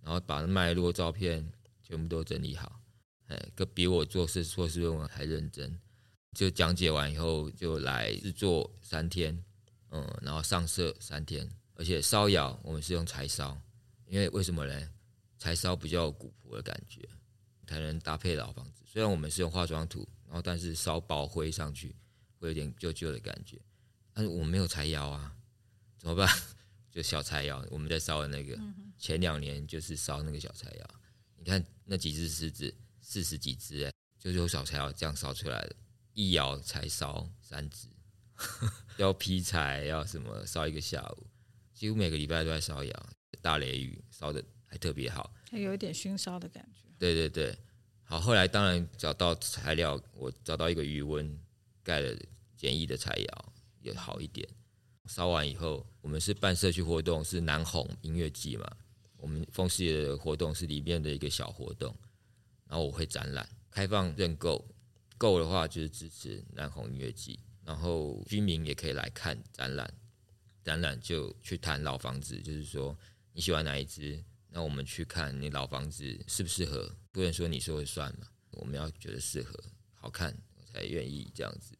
[0.00, 1.50] 然后把脉络照片
[1.82, 2.80] 全部都整理好。
[3.26, 5.78] 哎，个比我做事硕士论文还认真。
[6.32, 9.42] 就讲解完以后，就来制作三天，
[9.90, 13.58] 嗯，然后上色三天，而且烧窑我们是用柴烧，
[14.06, 14.90] 因为为什么呢？
[15.38, 17.08] 柴烧比较有古朴的感觉，
[17.66, 18.82] 才能搭配老房子。
[18.84, 21.96] 虽然我们是用化妆土，然后但是烧薄灰上去
[22.38, 23.58] 会有点旧旧的感觉。
[24.12, 25.34] 但是我们没有柴窑啊，
[25.96, 26.28] 怎么办？
[26.92, 28.58] 就小柴窑，我们在烧的那个，
[28.98, 30.90] 前两年就是烧那个小柴窑。
[31.36, 32.74] 你看那几只狮子。
[33.08, 35.76] 四十几只哎，就是有小柴窑这样烧出来的，
[36.12, 37.86] 一窑才烧三只，
[38.98, 41.26] 要劈柴要什么烧一个下午，
[41.72, 46.88] 几乎每个礼拜都在烧窑，大雷雨烧的还特别好，还有一点熏烧的感觉。
[46.98, 47.56] 对对对，
[48.02, 51.38] 好，后来当然找到材料，我找到一个余温
[51.84, 52.12] 盖了
[52.56, 54.46] 简易的柴窑也好一点。
[55.06, 58.68] 烧完以后，我们是办社区活动，是南红音乐季嘛，
[59.16, 61.96] 我们风师爷的活动是里面的一个小活动，
[62.68, 64.64] 然后我会展览，开放认购，
[65.16, 69.92] 购的话就是支持南红音乐季，然后居民也可以来看展览，
[70.62, 72.96] 展览就去谈老房子，就是说
[73.32, 79.58] 你喜欢哪一只，那我们去看你老房子适不适合，不能说你说了算嘛，我们要觉得适合、
[79.94, 81.76] 好看，我才愿意这样子，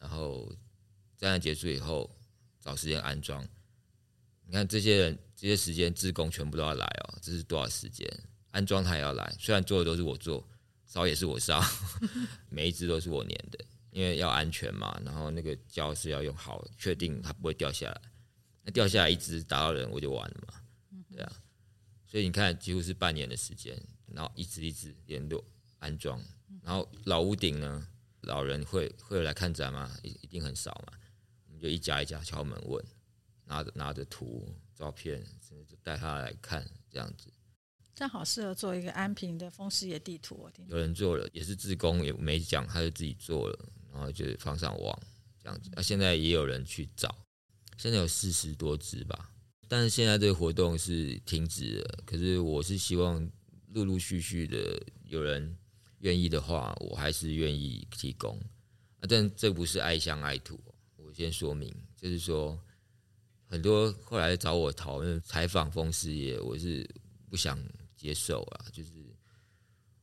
[0.00, 0.50] 然后
[1.16, 2.10] 展览结束以后
[2.60, 3.46] 找时间安装。
[4.46, 8.08] 你看这些人，这些时间自工全部都要来哦，这是多少时间？
[8.50, 10.46] 安装他也要来，虽然做的都是我做，
[10.86, 11.62] 烧也是我烧，
[12.48, 15.00] 每一只都是我粘的，因为要安全嘛。
[15.04, 18.00] 然后那个胶是要用好，确定它不会掉下来。
[18.62, 20.54] 那掉下来一只打到人，我就完了嘛。
[21.10, 21.32] 对啊，
[22.06, 25.44] 所以你看，几乎是半年的时间，然后一只一只联络
[25.78, 26.20] 安装。
[26.62, 27.86] 然后老屋顶呢，
[28.22, 29.94] 老人会会来看展吗？
[30.02, 30.98] 一一定很少嘛。
[31.46, 32.84] 我们就一家一家敲门问。
[33.50, 37.32] 拿着拿着图照片，甚至就带他来看这样子，
[37.98, 40.36] 正好适合做一个安平的风师爷地图。
[40.40, 43.58] 我听，有人做了，也是自工，也没讲，他就自己做了，
[43.92, 44.96] 然后就放上网
[45.42, 45.68] 这样子。
[45.72, 47.12] 那、啊、现在也有人去找，
[47.76, 49.32] 现在有四十多只吧，
[49.66, 51.98] 但是现在这个活动是停止了。
[52.06, 53.28] 可是我是希望
[53.72, 55.58] 陆陆续续的有人
[55.98, 58.38] 愿意的话，我还是愿意提供。
[59.00, 60.56] 啊，但这不是爱乡爱土，
[60.94, 62.56] 我先说明，就是说。
[63.50, 66.86] 很多后来找我讨论采访风师爷，我是
[67.30, 67.58] 不想
[67.98, 68.64] 接受啊。
[68.72, 68.90] 就是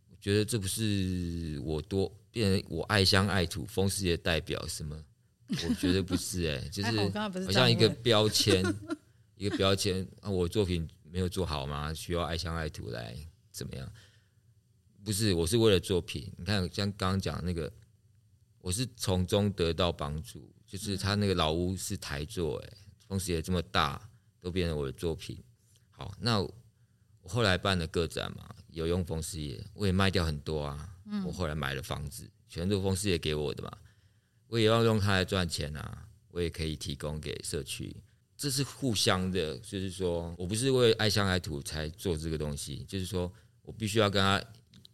[0.10, 5.04] 我觉得这不是我多变成我爱乡爱土风师爷代表什么？
[5.48, 7.10] 我觉得不是哎、欸， 就是
[7.46, 8.64] 好像一个标签，
[9.38, 10.30] 一个标签啊。
[10.30, 11.94] 我作品没有做好吗？
[11.94, 13.16] 需要爱乡爱土来
[13.52, 13.92] 怎么样？
[15.04, 16.34] 不是，我是为了作品。
[16.36, 17.72] 你看，像刚刚讲那个，
[18.60, 22.78] 我是从中得到帮助，就是他那个老屋是台座哎、欸。
[23.08, 24.02] 风师爷这么大，
[24.42, 25.38] 都变成我的作品。
[25.92, 26.44] 好，那
[27.26, 30.96] 我后来办了个展嘛，有用风狮爷，我也卖掉很多啊。
[31.06, 33.76] 嗯、我后来买了房子，全都风狮爷给我的嘛，
[34.46, 36.08] 我也要用它来赚钱啊。
[36.30, 37.96] 我也可以提供给社区，
[38.38, 39.58] 这是互相的。
[39.58, 43.32] 就是说我不是为爱乡爱土才做这个东西，就是说
[43.64, 44.40] 我必须要跟他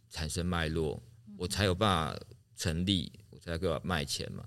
[0.08, 1.02] 产生脉络，
[1.36, 2.18] 我才有办法
[2.56, 4.44] 成立，我才可以卖钱嘛。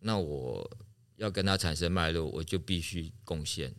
[0.00, 0.68] 那我。
[1.16, 3.70] 要跟他产生脉络，我就必须贡献，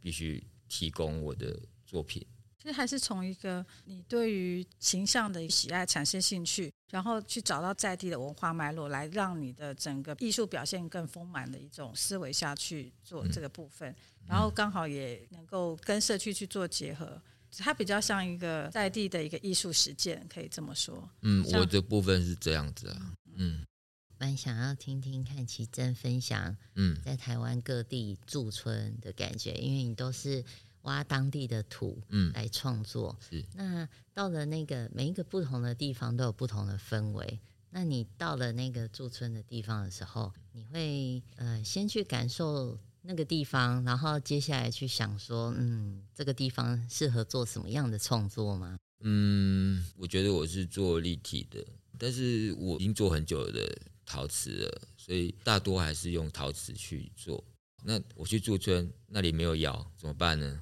[0.00, 2.26] 必须提供我的作品。
[2.60, 13.88] 其实还是从一个你对于形象的喜爱产生兴趣，然后去找到在地的文化脉络，来让你的整个艺术表现更丰满的一种思维下去做这个部分。
[13.90, 17.22] 嗯、然后刚好也能够跟社区去做结合，
[17.58, 21.08] 它比较像一个在地的一个艺术实践，可以这么说。
[21.22, 23.64] 嗯，我的部分是这样子啊，嗯。
[24.20, 30.44] 蛮想要听听看奇珍分享，嗯，在台湾各地驻村的感觉，嗯、因为你都是
[30.88, 33.16] 挖当地的土，嗯，来创作。
[33.30, 37.38] 是，那到了那个每一个不同的地方都有不同的氛围。
[37.70, 48.76] 那你到了那个驻村的地方的时候，你会呃先去感受那个地方，然后接下来去想说，嗯，这个地方适合做什么样的创作吗？
[49.00, 51.64] 嗯，我觉得我是做立体的，
[51.98, 53.78] 但是我已经做很久的。
[54.10, 57.44] 陶瓷了，所以大多还是用陶瓷去做。
[57.84, 60.58] 那我去驻村，那里没有窑，怎么办呢？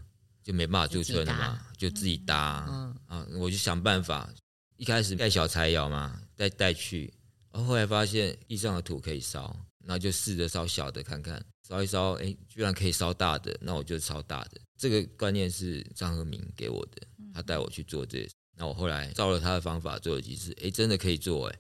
[0.46, 2.64] 就没办法驻村了嘛，就自己搭。
[2.68, 4.32] 嗯啊，我就想办法。
[4.76, 7.12] 一开始带小柴窑嘛，带带去，
[7.50, 14.60] 然后后来发现地上的土可以烧，那就试着烧小的看看，烧一烧，哎，居然可以烧大的，那我就烧大的。
[14.78, 17.02] 这个观念是张和明给我的，
[17.34, 18.28] 他带我去做这个。
[18.54, 21.58] 那我后来照了他的方法做了几次，哎，真的可以做，哎。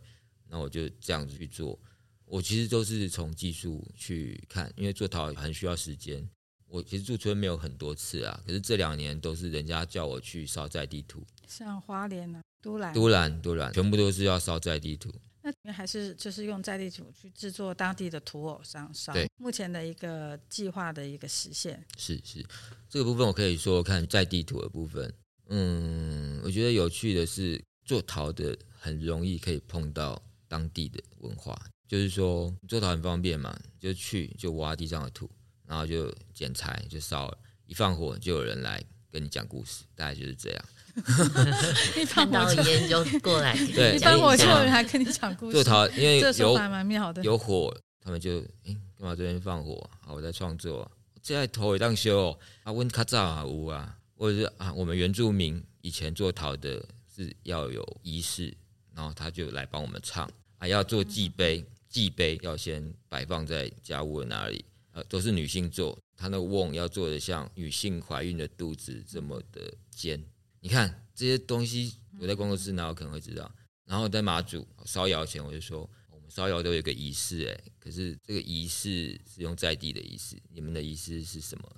[0.48, 1.76] 那我就这样子去做，
[2.24, 6.24] 我其实都是从技术去看，因为做陶很需要时间。
[6.68, 15.12] 我其实驻村没有很多次啊，可是这两年都是人家叫我去烧在地图，像花莲啊、都兰、都兰、都兰，全部都是要烧在地图。
[15.42, 19.12] 那你们还是就是用在地图去制作当地的土偶上烧。
[19.12, 22.44] 对，目前的一个计划的一个实现是是
[22.88, 25.12] 这个部分，我可以说看在地图的部分。
[25.48, 30.22] 嗯，我觉得有趣的是做陶的很容易可以碰到。
[30.48, 35.28] 当地的文化就是说做陶很方便嘛，就去就挖地上的土，
[35.66, 40.64] 然后就捡柴就烧了，一放火就有人来跟你讲故事，大概就是这样。
[41.96, 45.52] 一看到烟就过来，对，一放火就有人来跟你讲故事。
[45.52, 49.90] 做陶因为有蛮妙的，有火，他们就哎干嘛这边放火？
[50.00, 50.90] 好，我在创作，
[51.22, 56.82] 这在头一当修啊，温卡扎啊屋啊，或者是啊，我们原住民以前做陶的
[57.14, 58.56] 是要有仪式。
[58.94, 60.26] 然后他就来帮我们唱，
[60.56, 64.64] 啊要做祭杯，祭杯要先摆放在家务的哪里，
[64.96, 70.18] 呃，都是女性做，她那个瓮要做的像女性怀孕的肚子这么的尖。
[70.60, 73.54] 你看这些东西，我在工作室哪有可能会知道？
[73.84, 75.80] 然后在马祖烧窑前，我就说
[76.10, 81.70] 我们烧窑都有个仪式，哎，可是这个仪式是用在地的仪式，你们的仪式是什么？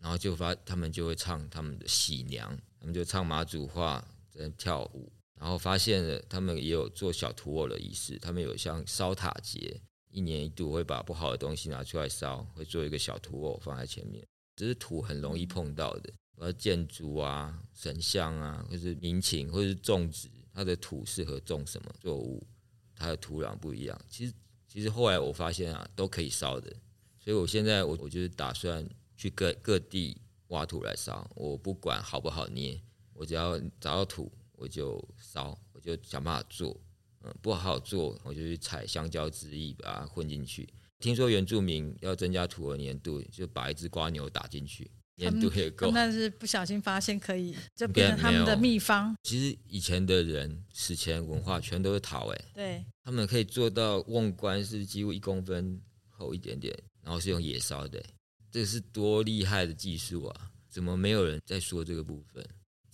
[0.00, 5.12] 然后就发他们就会唱他们的喜娘，他们就唱马祖话，在跳舞。
[5.38, 9.78] 然后发现了他们也有做小土偶的仪式，他们有像烧塔节。
[10.14, 14.24] 一年一度会把不好的东西拿出来烧，会做一个小土偶放在前面。
[14.54, 22.46] 这是土很容易碰到的，而建筑啊、神像啊，或是民情，或是种植，它的土适合种什么作物，
[22.94, 24.00] 它的土壤不一样。
[24.08, 24.32] 其实，
[24.68, 26.72] 其实后来我发现啊，都可以烧的。
[27.18, 30.16] 所以我现在我我就是打算去各各地
[30.48, 31.28] 挖土来烧。
[31.34, 32.80] 我不管好不好捏，
[33.14, 36.80] 我只要找到土，我就烧，我就想办法做。
[37.24, 40.68] 嗯，不好做，我就去采香蕉汁液把它混进去。
[40.98, 45.90] 听说原住民要增加土的粘度，就把一只瓜牛打进去，粘度也够。
[45.92, 49.14] 但是不小心发现可以，就变成他们的秘方。
[49.22, 58.02] 其实以前的人史前文化全都是陶，哎，对，他们可以做到瓮棺是几乎一公分厚一点点，然后是用野烧的，
[58.50, 60.50] 这是多厉害的技术啊！
[60.70, 62.44] 怎么没有人在说这个部分？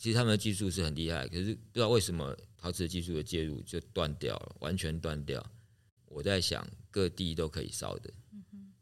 [0.01, 5.45] 其实他们的技术是很厉害，可是不知道为什么陶瓷技术的介入就断掉了，完全断掉。
[6.07, 8.11] 我在想，各地都可以烧的，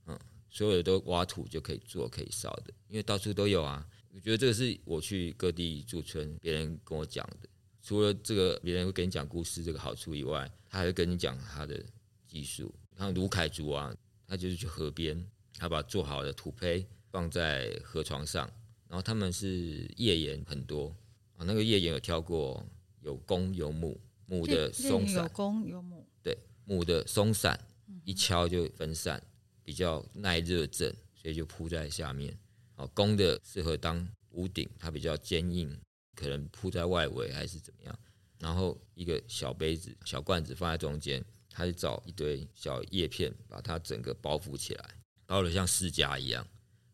[0.07, 0.17] 嗯，
[0.49, 3.85] 所有的都挖土就可以做，可以烧的，因为到处都有啊。
[4.15, 7.49] 我觉得这个是我去各地驻村，别人跟我讲的。
[7.83, 11.85] 除了这个，别人会跟你讲故事这个好处以外，他还会跟你讲他的
[12.29, 12.73] 技术。
[12.97, 13.93] 像卢凯族啊，
[14.25, 18.49] 他就是去河边，他把做好的土坯放在河床上，
[18.89, 20.95] 然后他们是页岩很多。
[21.39, 22.63] 啊，那个页岩有挑过，
[23.01, 27.59] 有公有母，母的松散，有公有母，对，母的松散，
[28.05, 29.23] 一敲就分散，
[29.63, 32.37] 比较耐热震，所以就铺在下面。
[32.75, 35.81] 啊，公的适合当屋顶，它比较坚硬，
[36.17, 37.99] 可能铺在外围还是怎么样。
[38.41, 46.45] 然后一个小杯子、小罐子放在中间，它就找一堆小叶片，把它整个包覆起来，包的像释迦一样，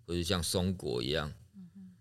[0.06, 1.32] 或者像松果一样。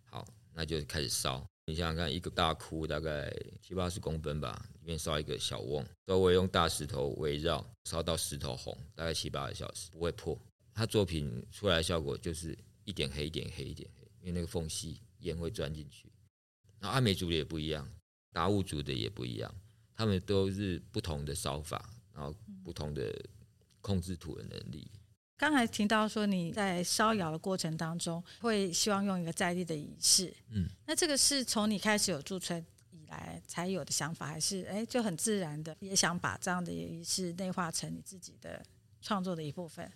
[0.04, 1.46] 好，那就开始烧。
[1.66, 10.38] 你想想看，一个大窟大概七八十公分吧，里面烧一个小瓮，周围用大石头围绕，烧到石头红，大概七八个小时不会破。
[10.74, 16.12] 他作品出来的效果就是一点黑一点黑一点黑，因为那个缝隙烟会钻进去。
[16.80, 17.90] 然后阿美族的也不一样，
[18.34, 19.56] 达悟族的也不一样，
[19.96, 23.18] 他们都是不同的烧法，然后不同的
[23.80, 24.86] 控制土的能力。
[25.36, 38.64] 刚才听到说你在烧窑的过程当中，会希望用一个在地的仪式，嗯，那这个是从你开始有驻村以来才有的想法，还是哎就很自然的也想把这样的仪式内化成你自己的
[39.02, 39.92] 创作的一部分？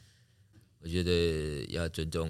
[0.79, 2.29] 我觉得要尊重，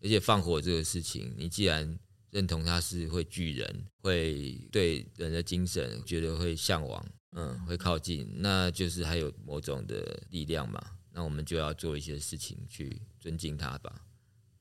[0.00, 1.98] 而且放火这个事情，你既然
[2.30, 10.80] 认同它是会聚人，会对人的精神觉得会向往，嗯，会靠近，那就是还有某种的力量嘛。
[11.16, 14.04] 那我们就要做一些事情去尊敬他吧，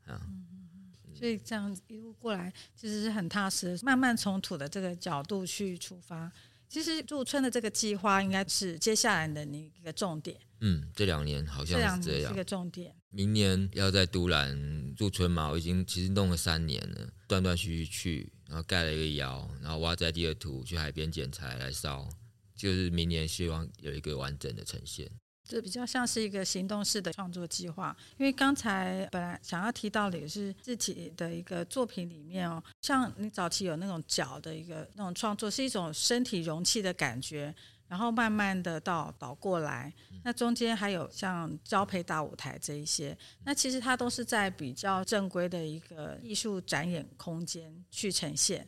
[0.06, 0.22] 啊，
[1.16, 6.32] 所以这样一路过来其实是很踏实，慢慢从土的这个角度去出发。
[6.70, 10.40] 其实驻村的这个计划应该是接下来的你一个重点。
[10.62, 12.96] 嗯，这两年好像是这样，这个重点。
[13.10, 22.08] 明年要在都兰驻村嘛，我已经其实弄了三年了，断断续续去，然后盖了一个窑，然后挖在地的土，去海边捡柴来烧，
[22.56, 25.12] 就是明年希望有一个完整的呈现。
[25.46, 37.54] 这比较像是一个行动式的创作计划，因为刚才本来想要提到的也是自己的一个作品里面哦，像你早期有那种脚的一个那种创作，是一种身体容器的感觉，
[37.90, 48.66] 然后慢慢的到倒过来，那中间还有像交配大舞台这一些，那其实它都是在比较正规的一个艺术展演空间去呈现。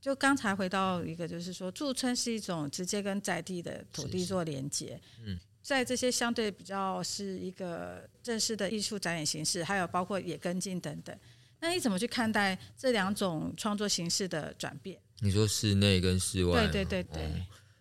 [0.00, 5.38] 就刚才回到一个，就是说驻村是一种直接跟在地的土地做连接，嗯。
[5.66, 11.18] 在这些相对比较是一个正式的艺术展演形式，还有包括也跟进等等，
[11.58, 14.96] 那你怎么去看待这两种创作形式的转变？
[15.18, 16.68] 你说室内跟室外？
[16.68, 17.30] 对对对对、哦。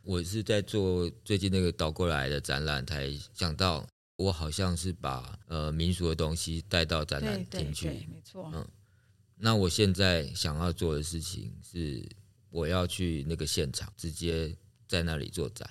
[0.02, 8.52] 我是在做最近那个倒过来的展览，才想到我好像是把呃民俗的东西带到展览进去，对对对，没错。
[8.52, 8.68] 嗯，
[9.38, 12.04] 那我现在想要做的事情是，
[12.50, 14.58] 我要去那个现场，直接
[14.88, 15.70] 在那里做展。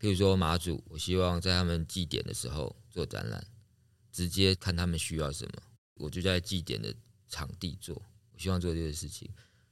[0.00, 3.44] 譬如说马祖，我希望在他们祭典的时候做展览，
[4.12, 5.62] 直接看他们需要什么，
[5.94, 6.94] 我就在祭典的
[7.28, 7.94] 场地做。
[8.32, 9.28] 我希望做这个事情。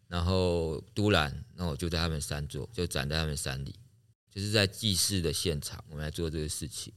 [0.07, 3.75] 然后都兰，那我就在他们山做，就展在他们山里，
[4.31, 6.93] 就是在祭祀的现场，我们来做这个事情。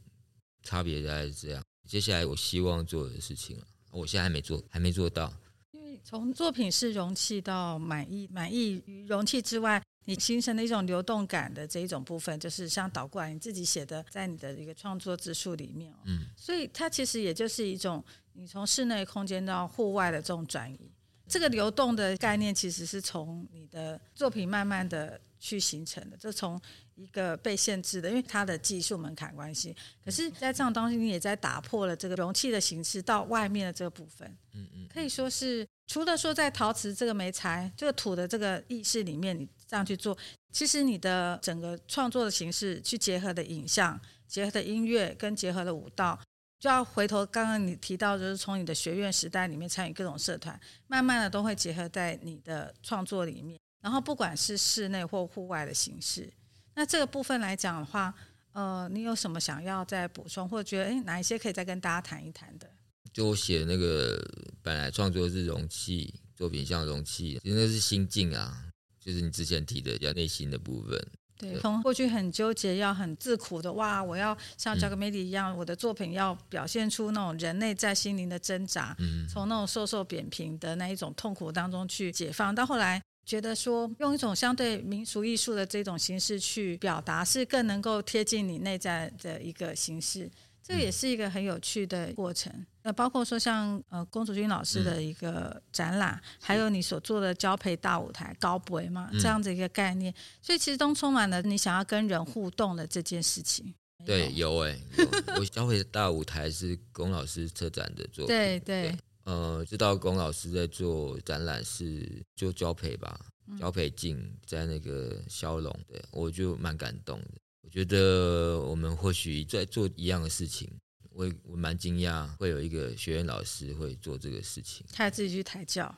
[0.61, 1.63] 差别大概是这样。
[1.88, 3.57] 接下来我希望做的事情
[3.91, 5.34] 我现在还没做，还没做到。
[5.71, 15.93] 因为从作品是容器到满意，满意于容器之外，你形成的一种流动感的这一种部分，就是像倒过来你自己写的，在你的一个创作之术里面。
[16.05, 18.01] 嗯，所以它其实也就是一种
[18.32, 20.80] 你从室内空间到户外的这种转移。
[21.28, 26.58] 这个流动的概念，其实是从你的作品慢慢的去形成的，就从
[26.95, 29.76] 一个被限制的，因为它的技术门槛关系。
[30.05, 34.26] 可是，在这种东西，你也在打破了这个容器的形式到外面的这个部分。
[34.53, 40.18] 嗯嗯，可以说是除了说在陶瓷这个媒材、这个土的这个意识里面，你这样去做，
[40.51, 46.18] 其实你的整个创作的形式去结合的影像、结合的音乐跟结合的舞蹈。
[46.59, 53.59] 就要回头，刚刚你提到，就是从你的学院时代里面参与各种社团，慢慢的都会结合在你的创作里面。
[53.80, 56.28] 然后不管是室内或户外的形式，
[56.74, 58.11] 那这个部分来讲的话，
[58.53, 62.68] 呃，你有什么想要再补充，或者觉得诶哪一些可以再跟大家谈一谈的？
[63.13, 64.20] 就我写那个
[64.63, 68.65] 本来创作是容器作品，像容器，其实那是心境啊，
[69.08, 71.08] 就是你之前提的要内心的部分。
[71.38, 82.53] 对，从过去很纠结，要很自苦的哇，我要像乔格梅蒂一样，嗯、我的作品要表现出那种人类在心灵的挣扎，嗯、从那种瘦瘦扁平的那一种痛苦当中去解放。
[82.53, 90.30] 到后来觉得说，用一种相对民俗艺术的这种形式去表达，是更能够贴近你内在的一个形式。
[90.64, 92.51] 这也是一个很有趣的过程，
[92.88, 103.74] 呃，包括说像呃龚祖君老师的一个展览，嗯、还有你所做的交配大舞台高博嘛，这样子一个概念，嗯、所以其实都充满了你想要跟人互动的这件事情。
[104.06, 113.20] 对，有哎、欸， 我交配大舞台是龚老师策展的作品，对对，对，呃，知道龚老师在做展览是就交配吧，
[113.60, 117.32] 交配镜在那个骁龙，的我就蛮感动的。
[117.64, 120.72] 我觉得我们或许在做一样的事情，
[121.18, 125.93] 我我蛮惊讶会有一个学院老师会做这个事情，他自己去抬轿，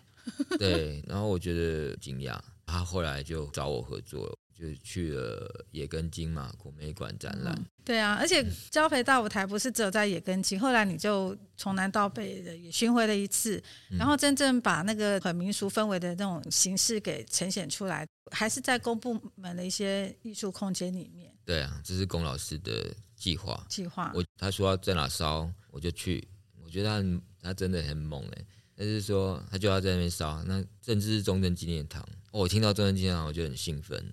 [0.58, 7.54] 对，然后我觉得惊讶，他后来就找我合作，就去了野根金嘛国美馆展览。
[7.54, 21.36] 嗯，对啊，而且交培大舞台不是只有在野根金，后来你就从南到北的也巡回了一次，然后真正把那个很民俗氛围的那种形式给呈现出来，还是在公部门的一些艺术空间里面。
[21.44, 23.64] 对啊，这是龚老师的计划。
[23.70, 26.28] 计划，我他说要在哪烧，我就去。
[26.64, 28.46] 我觉得他他真的很猛哎，
[28.76, 32.02] 但是说他就要在那边烧，那甚至是中正纪念堂。
[32.32, 34.04] 哦，我听到中正纪念堂，我就很兴奋。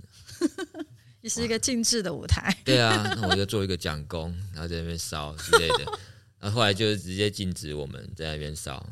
[1.22, 2.54] 也是一个静置的舞台。
[2.64, 5.98] 对啊，那我就做一个讲功，然后在那边烧之类的。
[6.38, 8.84] 然后后来就直接禁止我们在那边烧。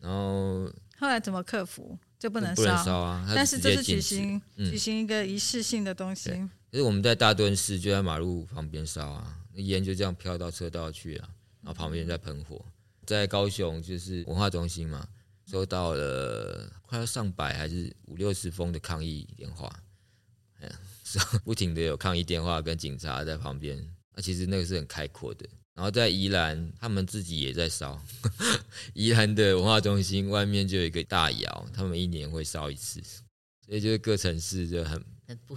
[0.00, 0.64] 然后
[0.98, 1.98] 后来怎么克服？
[2.18, 3.32] 就不能烧，不能烧啊！
[3.34, 6.30] 但是这是举行举行一个仪式性的东西。
[6.72, 11.28] 可是我们在大墩市就在马路旁边烧啊，那烟就这样飘到车道去啊，
[11.60, 12.64] 然后旁边在喷火。
[13.04, 15.06] 在高雄就是文化中心嘛，
[15.46, 19.70] 收到了快要上百还是五六十封的抗议电话，
[20.60, 20.78] 哎呀，
[21.44, 23.78] 不停的有抗议电话跟警察在旁边。
[24.14, 25.46] 那其实那个是很开阔的。
[25.74, 28.02] 然后在宜兰，他们自己也在烧。
[28.94, 33.02] 宜兰的文化中心外面就有一个大窑，他们一年会烧一次，
[33.66, 35.04] 所以就是各城市就很。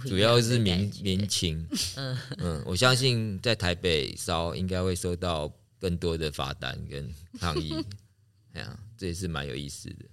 [0.08, 7.74] 主要是民民情， 嗯嗯，我相信在台北烧应该会收到更多的罚单跟抗议，
[8.54, 10.06] 哎呀，这也是蛮有意思的。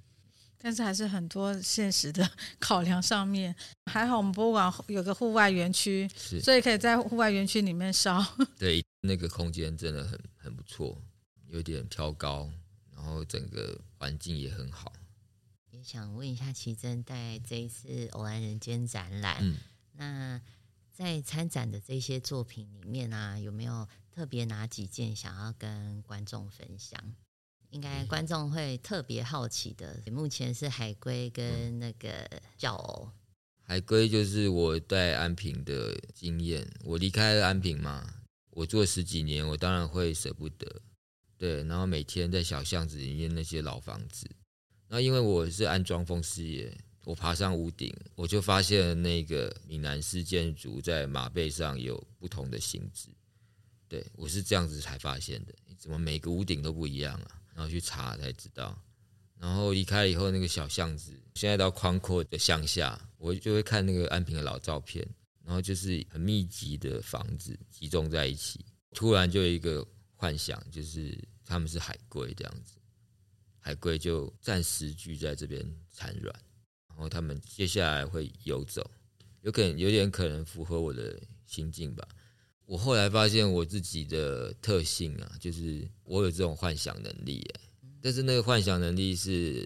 [0.58, 3.54] 但是还是很多现实的考量上面，
[3.92, 8.26] 还好我们博物馆有个户外园区，是所以可以在户外园区里面烧。
[8.58, 10.98] 对，那个空间真的很很不错，
[11.50, 12.50] 有点挑高，
[12.96, 14.92] 然后整个环境也很好。
[15.84, 19.58] 想问一下奇珍，在这一次偶然人间展览，嗯、
[19.94, 20.42] 那
[20.92, 27.14] 在参展的这些作品里面啊，有没有特别哪几件想要跟观众分享？
[27.70, 30.00] 应该观众会特别好奇的。
[30.12, 33.10] 目前是海龟跟那个叫偶。
[33.64, 38.22] 海龟就是我在安平的经验，我离开了安平嘛，
[38.52, 40.82] 我做十几年，我当然会舍不得。
[41.38, 44.30] 对，然后每天在小巷子里面那些老房子。
[44.94, 46.72] 那因为我是安装风事业，
[47.04, 53.10] 我爬上屋顶，我就发现那个闽南式建筑在马背上有不同的形制。
[53.88, 57.42] 对，我是这样子才发现的，怎么每个屋顶都不一样啊？
[57.56, 58.80] 然后去查才知道。
[59.40, 65.04] 然后离开以后，那个小巷子现在到宽阔的乡下，我就会看那个安平的老照片，
[65.44, 68.64] 然后就是很密集的房子集中在一起，
[68.94, 69.84] 突然就有一个
[70.16, 72.76] 幻想，就是他们是海龟这样子。
[73.66, 76.36] 海龟就暂时聚在这边产卵，
[76.90, 78.92] 然后他们接下来会游走，
[79.42, 82.06] 有可能有点可能符合我的心境吧。
[82.66, 87.42] 我后来发现我自己的特性啊，就是我有这种幻想能力，
[88.02, 89.66] 但是那个幻想能力是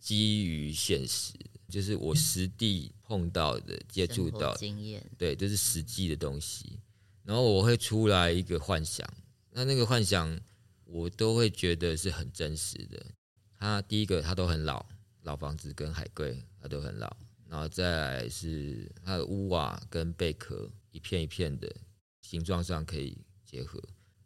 [0.00, 1.32] 基于现实，
[1.68, 6.80] 就是我实地碰到的、接触到经验，对，就是实际的东西。
[7.22, 9.08] 然后我会出来一个幻想，
[9.52, 10.36] 那那个幻想
[10.84, 13.06] 我都会觉得是很真实的。
[13.60, 14.84] 它第一个，它都很老，
[15.22, 17.14] 老房子跟海龟它都很老。
[17.46, 21.70] 然后再来是它的屋瓦跟贝壳一片一片的
[22.22, 23.78] 形状上可以结合。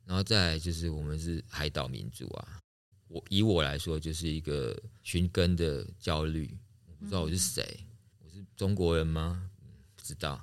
[0.05, 2.61] 然后再来就是我们是海岛民族啊，
[3.09, 6.57] 我以我来说就是一个寻根的焦虑。
[6.87, 7.85] 我不知道我是谁，
[8.21, 9.51] 我是中国人吗？
[9.97, 10.41] 不知道。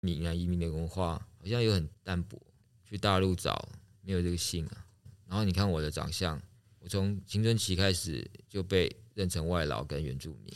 [0.00, 2.38] 闽南移民的文化好像又很淡薄，
[2.84, 3.70] 去大陆找
[4.02, 4.84] 没有这个姓啊。
[5.26, 6.38] 然后你看我的长相，
[6.84, 10.54] 我从青春期开始就被认成外劳跟原住民，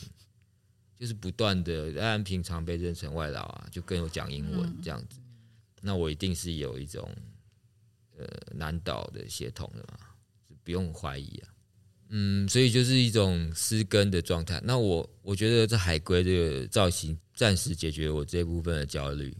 [0.95, 5.19] 就是不断的，当然平常被认成外劳啊，就跟我讲英文这样子。
[5.81, 7.09] 那我一定是有一种
[8.15, 9.97] 呃南岛的血统的嘛，
[10.63, 11.49] 不用怀疑啊。
[12.09, 14.61] 嗯，所以就是一种失根的状态。
[14.63, 19.35] 那我我觉得这海龟这个造型暂时解决我这部分的焦虑。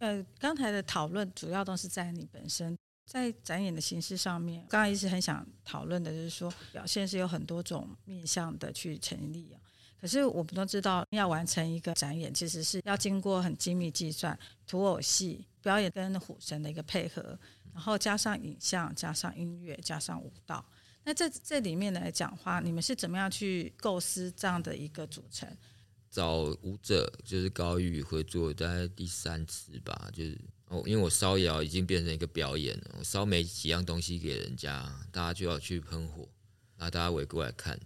[0.00, 4.64] 呃，刚才的讨论主要都是在你本身在展演的形式上面。
[4.68, 9.60] 刚刚一直很想讨论的就是说，表现是有很多种面向的去成立啊。
[10.00, 14.36] 可是我们都知道，要完成一个展演，其实是要经过很精密计算，
[14.66, 17.38] 土偶戏表演跟虎神的一个配合，
[17.72, 20.64] 然后加上影像，加上音乐，加上舞蹈。
[21.04, 25.48] 那这这里面来讲话，你们是怎么样去构思这样的一个组成？
[26.10, 30.10] 找舞者就是高玉合作，大概第三次吧。
[30.12, 30.38] 就是
[30.72, 36.26] 哦，因为我烧窑已经变成一个表演了，我烧没几样东西给人家，大家就要去喷火，
[36.78, 37.78] 然后大家围过来看。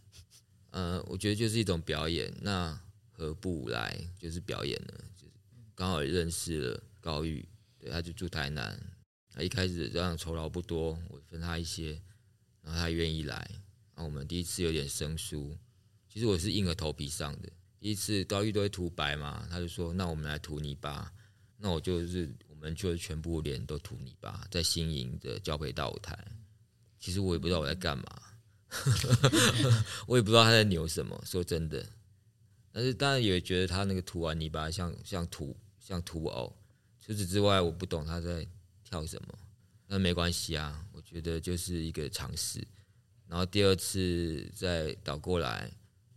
[0.70, 2.78] 呃，我觉得就是一种表演，那
[3.10, 4.94] 何不来就是表演呢？
[5.16, 5.32] 就是
[5.74, 7.44] 刚好认识了高玉，
[7.76, 8.80] 对，他就住台南，
[9.32, 12.00] 他一开始这样酬劳不多，我分他一些。
[12.62, 13.36] 然后他愿意来，
[13.94, 15.56] 然后我们第一次有点生疏，
[16.08, 17.48] 其实我是硬着头皮上的。
[17.80, 21.12] 第一次高玉都会涂白嘛，他就说：“那我们来涂泥巴。”
[21.58, 26.18] 那我就是我们就全部脸都涂泥巴，在新营的交配大舞台。
[26.98, 28.22] 其实我也不知道我在干嘛，
[30.08, 31.22] 我也不知道他在扭什么。
[31.26, 31.86] 说真的，
[32.72, 36.56] 但是当然也觉得他那个涂完泥巴像像土像土偶。
[37.00, 38.44] 除此之外，我不懂他在
[38.82, 39.38] 跳什么。
[39.86, 40.82] 那没关系啊。
[40.92, 42.66] 我觉得就是一个尝试，
[43.28, 45.70] 然后第二次再倒过来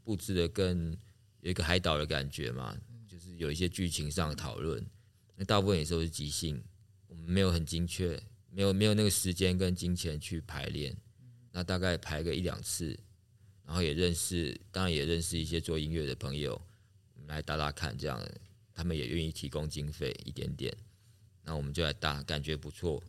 [0.04, 0.98] 布置的更
[1.42, 2.76] 有一个海岛的感觉嘛，
[3.08, 4.84] 就是有一些剧情上的讨论。
[5.40, 6.62] 那大部分也都是即兴，
[7.08, 8.22] 我们没有很精确，
[8.52, 10.94] 没有没有那个时间跟金钱去排练。
[11.54, 13.00] 那大概排个一两次，
[13.66, 16.62] 然后也认识，当然也认识一些做音乐的朋友，
[17.28, 18.22] 来打打看，这样
[18.74, 20.76] 他们也愿意提供经费一点点，
[21.44, 23.02] 那我们就来打，感觉不错。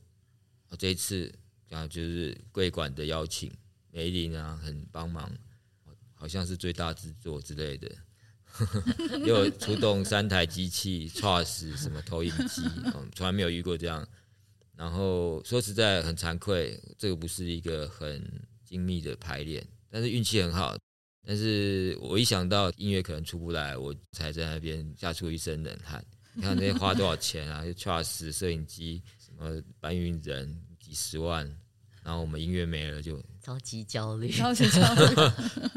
[0.78, 1.34] 这一次。
[1.70, 3.48] 然后就是贵馆的邀请，
[3.92, 5.32] 梅林啊，很帮忙，
[6.14, 7.88] 好像是最大制作之类的，
[9.26, 14.06] 又出动三台机器，TRUS 什么投影机，嗯， 从来没有遇过这样。
[14.76, 18.22] 然后说实在很惭愧，这个不是一个很
[18.64, 20.76] 精密的排练，但是运气很好。
[21.26, 26.04] 但是我一想到音乐可能出不来，我才在那边吓出一身冷汗。
[26.32, 27.64] 你看那些花多少钱啊？
[27.64, 30.60] 就 TRUS 摄影机，什么搬运人。
[30.80, 31.46] 几十万，
[32.02, 35.14] 然后我们音乐没了就超级焦虑，超级焦虑。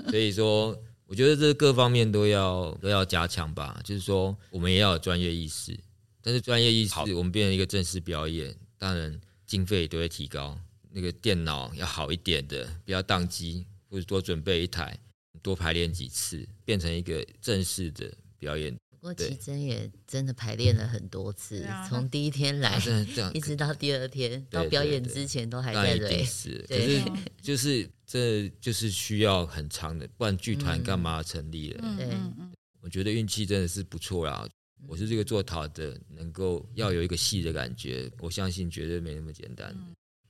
[0.10, 0.76] 所以说，
[1.14, 3.80] 我觉得这各方面都要都要加强吧。
[3.84, 5.80] 就是说，我们也要有专业意识，
[6.24, 10.60] 但是专业意识我们变成一个正式表演，当然经费都会提高。
[10.90, 15.00] 那个电脑要好一点的，不要宕机，或者多准备一台，
[15.44, 18.76] 多排练几次，变成一个正式的表演。
[19.04, 22.78] 不过奇珍也真的排练了很多次，从第一天来
[23.34, 26.24] 一直到第二天，到表演之前都还在累。
[26.24, 27.02] 是，可是
[27.42, 31.98] 就是这就是需要很长的，不然剧团干嘛成立了？
[31.98, 32.08] 对，
[32.80, 34.48] 我觉得运气真的是不错啦。
[34.88, 39.76] 我是这个做陶的，能够要有一个戏的感觉，我相信绝对没那么简单。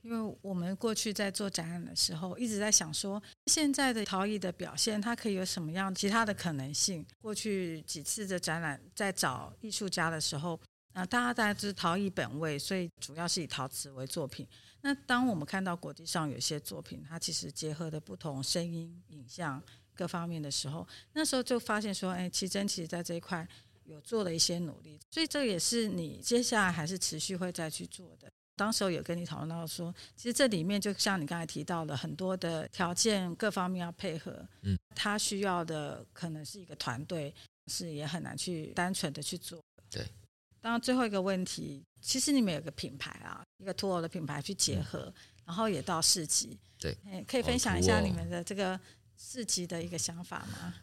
[0.04, 7.04] 因为我们过去在做展览的时候，一直在想说，现在的陶艺的表现，它可以有什么样其他的可能性？
[7.22, 10.60] 过去几次的展览，在找艺术家的时候，
[10.92, 14.46] 啊，大家大家知陶艺本位，所以主要是以陶瓷为作品。
[14.82, 19.62] 那当我们看到国际上有些作品，它其实结合的不同声音、影像
[19.94, 23.48] 各方面的时候，那时候就发现说，哎，奇珍其实在这一块
[23.84, 28.30] 有做了一些努力，所以这也是你接下来还是持续会再去做的。
[28.56, 37.34] 当时有跟你讨论到说，其实这里面就像你刚才提到的，很多的条件各方面要配合，嗯，他需要的可能是一个团队，
[37.66, 39.60] 是也很难去单纯的去做。
[39.90, 40.04] 对。
[40.60, 45.14] 当然最后一个问题，其实你们有个品牌啊，一个土偶的品牌去结合，嗯、
[45.46, 46.58] 然后也到市集。
[46.78, 46.96] 对，
[47.28, 48.80] 可以分享一下你们的这个
[49.18, 50.74] 市集的一个想法吗？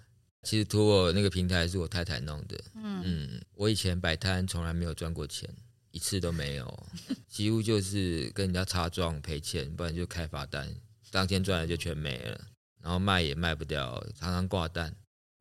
[0.44, 2.64] 其实土偶那个平台是我太太弄的。
[2.76, 5.50] 嗯嗯，我以前摆摊从来没有赚过钱，
[5.92, 6.88] 一次都没有，
[7.28, 10.74] 几乎就是跟人家擦撞赔钱，不然就开罚单，
[11.12, 12.42] 当天赚的就全没了，
[12.82, 14.96] 然后卖也卖不掉，常常挂单。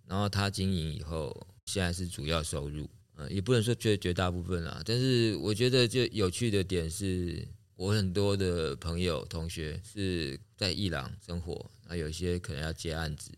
[0.06, 2.90] 然后他经营以后，现在是主要收入。
[3.16, 7.46] 嗯，也不能说绝绝大部分啦，但是我觉得就有趣的点是，
[7.76, 13.30] 我很多的朋友同学是在伊朗生活，那有些可能要接案子，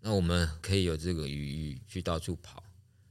[0.00, 2.63] 那我们可以有这个余裕去到处跑。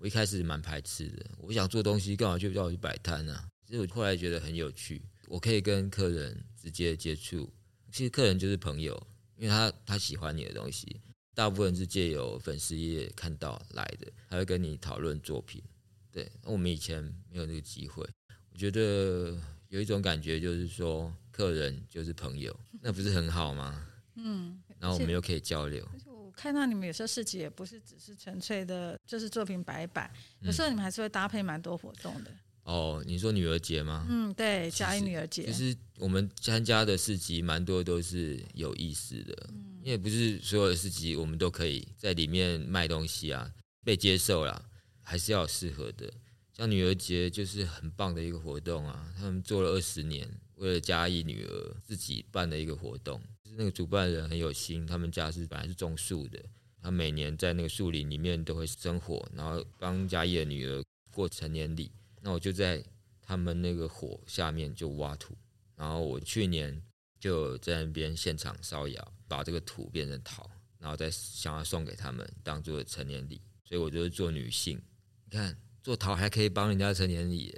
[0.04, 3.41] 我一开始蛮排斥的，我想做东西，干嘛就叫我去摆摊呢？
[3.66, 7.49] 其实我后来觉得很有趣，我可以跟客人直接接触，
[7.89, 9.01] 其实客人就是朋友，
[9.38, 10.99] 因为他他喜欢你的东西，
[11.34, 15.64] 大部分是借由粉丝页看到来的，他会跟你讨论作品。
[16.12, 17.01] 对，我们以前
[17.32, 18.06] 没有这个机会。
[18.51, 19.34] 我觉得
[19.70, 23.88] 有一种感觉，就是说客人就是朋友，那不是很好吗？
[24.16, 25.88] 嗯，然后我们又可以交流。
[26.36, 30.12] 看到你们有时候市集也不是只是纯粹的，就是作品摆一摆，
[30.42, 32.32] 有时候你们还是会搭配蛮多活动的。
[32.64, 34.06] 哦，你说女儿节吗？
[34.10, 35.44] 嗯，对，嘉义女儿节。
[35.46, 43.52] 其实我们参加的市集蛮多都是有意思的，嗯，因为不是所有的市集我们都可以在里面卖东西啊，
[43.84, 44.64] 被接受啦。
[45.06, 46.10] 还是要适合的，
[46.56, 49.14] 像女儿节就是很棒的一个活动啊！
[49.18, 50.26] 他们做了二十年，
[50.56, 53.22] 为了嘉义女儿自己办的一个活动。
[53.54, 56.39] 就是那个主办人很有心，他们家是本来是种树的，
[56.82, 61.91] 他每年在那个树林里面都会生火，然后帮嘉义的女儿过成年礼。
[62.20, 62.84] 那我就在
[63.22, 65.36] 他们那个火下面就挖土，
[65.76, 66.82] 然后我去年
[67.20, 70.49] 就在那边现场烧窑，把这个土变成陶，
[70.80, 73.39] 然后再想要送给他们当做成年礼。
[73.64, 74.82] 所以我就是做女性。
[75.26, 77.56] 你看做陶还可以帮人家成年礼，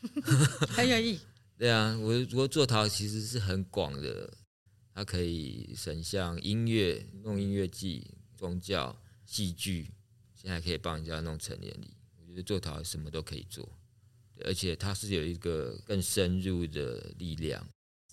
[0.68, 1.18] 很有意。
[1.56, 4.32] 对啊，我如果做陶其实是很广的，
[4.98, 8.04] 它可以神像、音乐、弄音乐祭、
[8.36, 9.88] 宗教、戏剧，
[10.34, 11.94] 现在可以帮人家弄成年礼。
[12.20, 13.68] 我觉得做陶什么都可以做，
[14.44, 17.64] 而且它是有一个更深入的力量。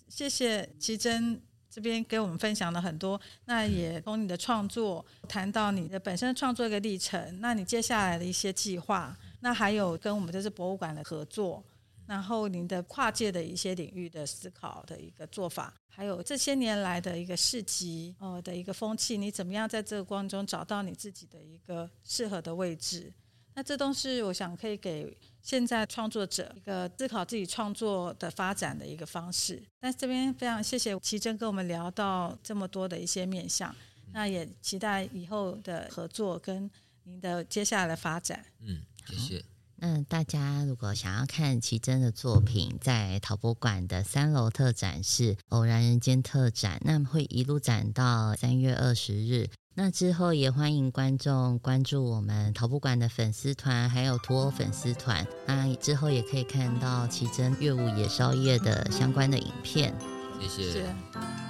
[0.07, 1.41] 谢谢奇珍。
[1.67, 11.61] 这边给我们分享了很多，那也从你的创作谈到你的本身创作一个历程，那你接下来的一些计划，那还有跟我们这次博物馆的合作，
[12.07, 23.11] 然后您的跨界的一些领域的思考的一个做法，还有这些年来的一个市集呃的一个风气，你怎么样在这个过程中找到你自己的一个适合的位置？
[23.55, 29.63] 那这都是我想可以给现在创作者一个思考自己创作的发展的一个方式。
[29.79, 33.73] 那这边非常谢谢琦蓁跟我们聊到这么多的一些面向，
[34.11, 36.69] 那也期待以后的合作跟
[37.03, 38.45] 您的接下来的发展。
[38.59, 39.45] 嗯，谢谢。
[39.77, 49.49] 那大家如果想要看奇珍的作品，在陶博馆的三楼特展是偶然人间特展，那么会一路展到三月二十日。
[49.77, 55.27] 那之后也欢迎观众关注我们陶博馆的粉丝团，还有土偶粉丝团。
[55.45, 59.93] 那之后也可以看到奇珍乐舞也烧夜的相关的影片。
[60.39, 61.44] 谢谢。